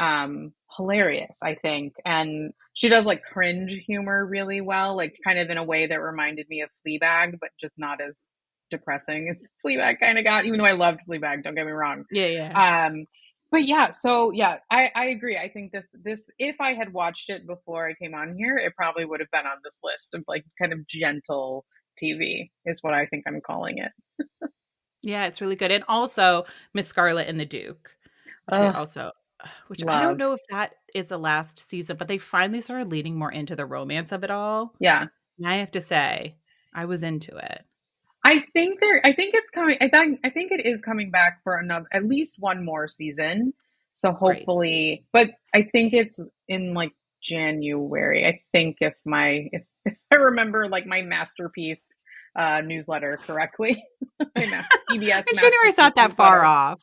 [0.00, 1.38] um, hilarious.
[1.42, 5.64] I think, and she does like cringe humor really well, like kind of in a
[5.64, 8.28] way that reminded me of Fleabag, but just not as
[8.70, 10.44] depressing as Fleabag kind of got.
[10.46, 12.04] Even though I loved Fleabag, don't get me wrong.
[12.10, 13.04] yeah yeah Um,
[13.52, 15.36] but yeah, so yeah, I, I agree.
[15.38, 18.74] I think this this if I had watched it before I came on here, it
[18.76, 21.64] probably would have been on this list of like kind of gentle
[22.02, 23.92] TV is what I think I'm calling it.
[25.02, 26.44] yeah it's really good and also
[26.74, 27.96] miss scarlet and the duke
[28.48, 29.12] which also
[29.68, 33.18] which i don't know if that is the last season but they finally started leaning
[33.18, 35.06] more into the romance of it all Yeah,
[35.38, 36.36] and i have to say
[36.74, 37.64] i was into it
[38.26, 39.00] I think there.
[39.04, 39.78] I think it's coming.
[39.80, 40.18] I think.
[40.24, 43.54] I think it is coming back for another, at least one more season.
[43.94, 45.30] So hopefully, Great.
[45.52, 46.18] but I think it's
[46.48, 46.90] in like
[47.22, 48.26] January.
[48.26, 52.00] I think if my if, if I remember like my masterpiece
[52.34, 53.82] uh, newsletter correctly,
[54.36, 54.64] CBS.
[55.34, 56.82] January's not that far off.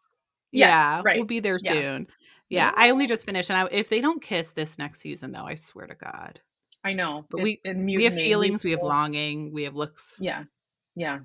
[0.53, 1.17] Yeah, yeah, right.
[1.17, 1.73] We'll be there yeah.
[1.73, 2.07] soon.
[2.49, 5.43] Yeah, I only just finished, and I, if they don't kiss this next season, though,
[5.43, 6.39] I swear to God,
[6.85, 7.25] I know.
[7.29, 10.15] But we we have feelings, we have longing, we have looks.
[10.19, 10.43] Yeah,
[10.95, 11.19] yeah,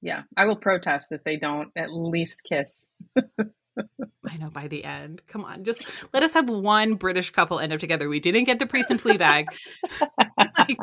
[0.00, 0.22] yeah.
[0.36, 2.88] I will protest if they don't at least kiss.
[3.18, 5.22] I know by the end.
[5.26, 5.82] Come on, just
[6.12, 8.08] let us have one British couple end up together.
[8.08, 9.46] We didn't get the priest and Fleabag.
[10.38, 10.76] like,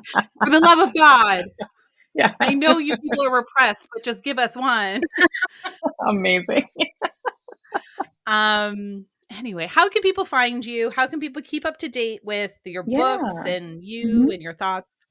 [0.44, 1.46] for the love of God.
[2.14, 2.32] Yeah.
[2.40, 5.02] I know you people are repressed, but just give us one.
[6.08, 6.68] Amazing.
[8.26, 9.06] um
[9.38, 10.90] anyway, how can people find you?
[10.90, 12.98] How can people keep up to date with your yeah.
[12.98, 14.32] books and you mm-hmm.
[14.32, 15.05] and your thoughts?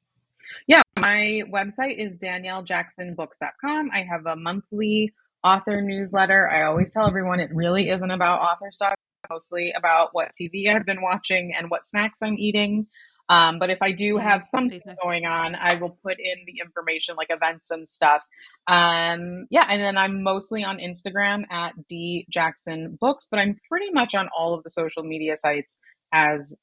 [0.67, 3.91] Yeah, my website is daniellejacksonbooks.com.
[3.93, 6.51] I have a monthly author newsletter.
[6.51, 8.95] I always tell everyone it really isn't about author stuff,
[9.31, 12.87] mostly about what TV I've been watching and what snacks I'm eating.
[13.29, 17.17] Um, but if I do have something going on, I will put in the information
[17.17, 18.23] like events and stuff.
[18.67, 23.91] Um, yeah, and then I'm mostly on Instagram at D Jackson Books, but I'm pretty
[23.93, 25.79] much on all of the social media sites
[26.13, 26.55] as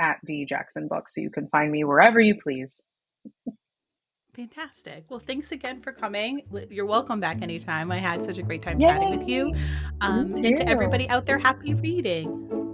[0.00, 1.14] at D Jackson Books.
[1.14, 2.80] So you can find me wherever you please.
[4.34, 5.04] Fantastic.
[5.08, 6.42] Well, thanks again for coming.
[6.68, 7.92] You're welcome back anytime.
[7.92, 8.88] I had such a great time Yay.
[8.88, 9.54] chatting with you.
[10.00, 12.73] Um, and to everybody out there, happy reading.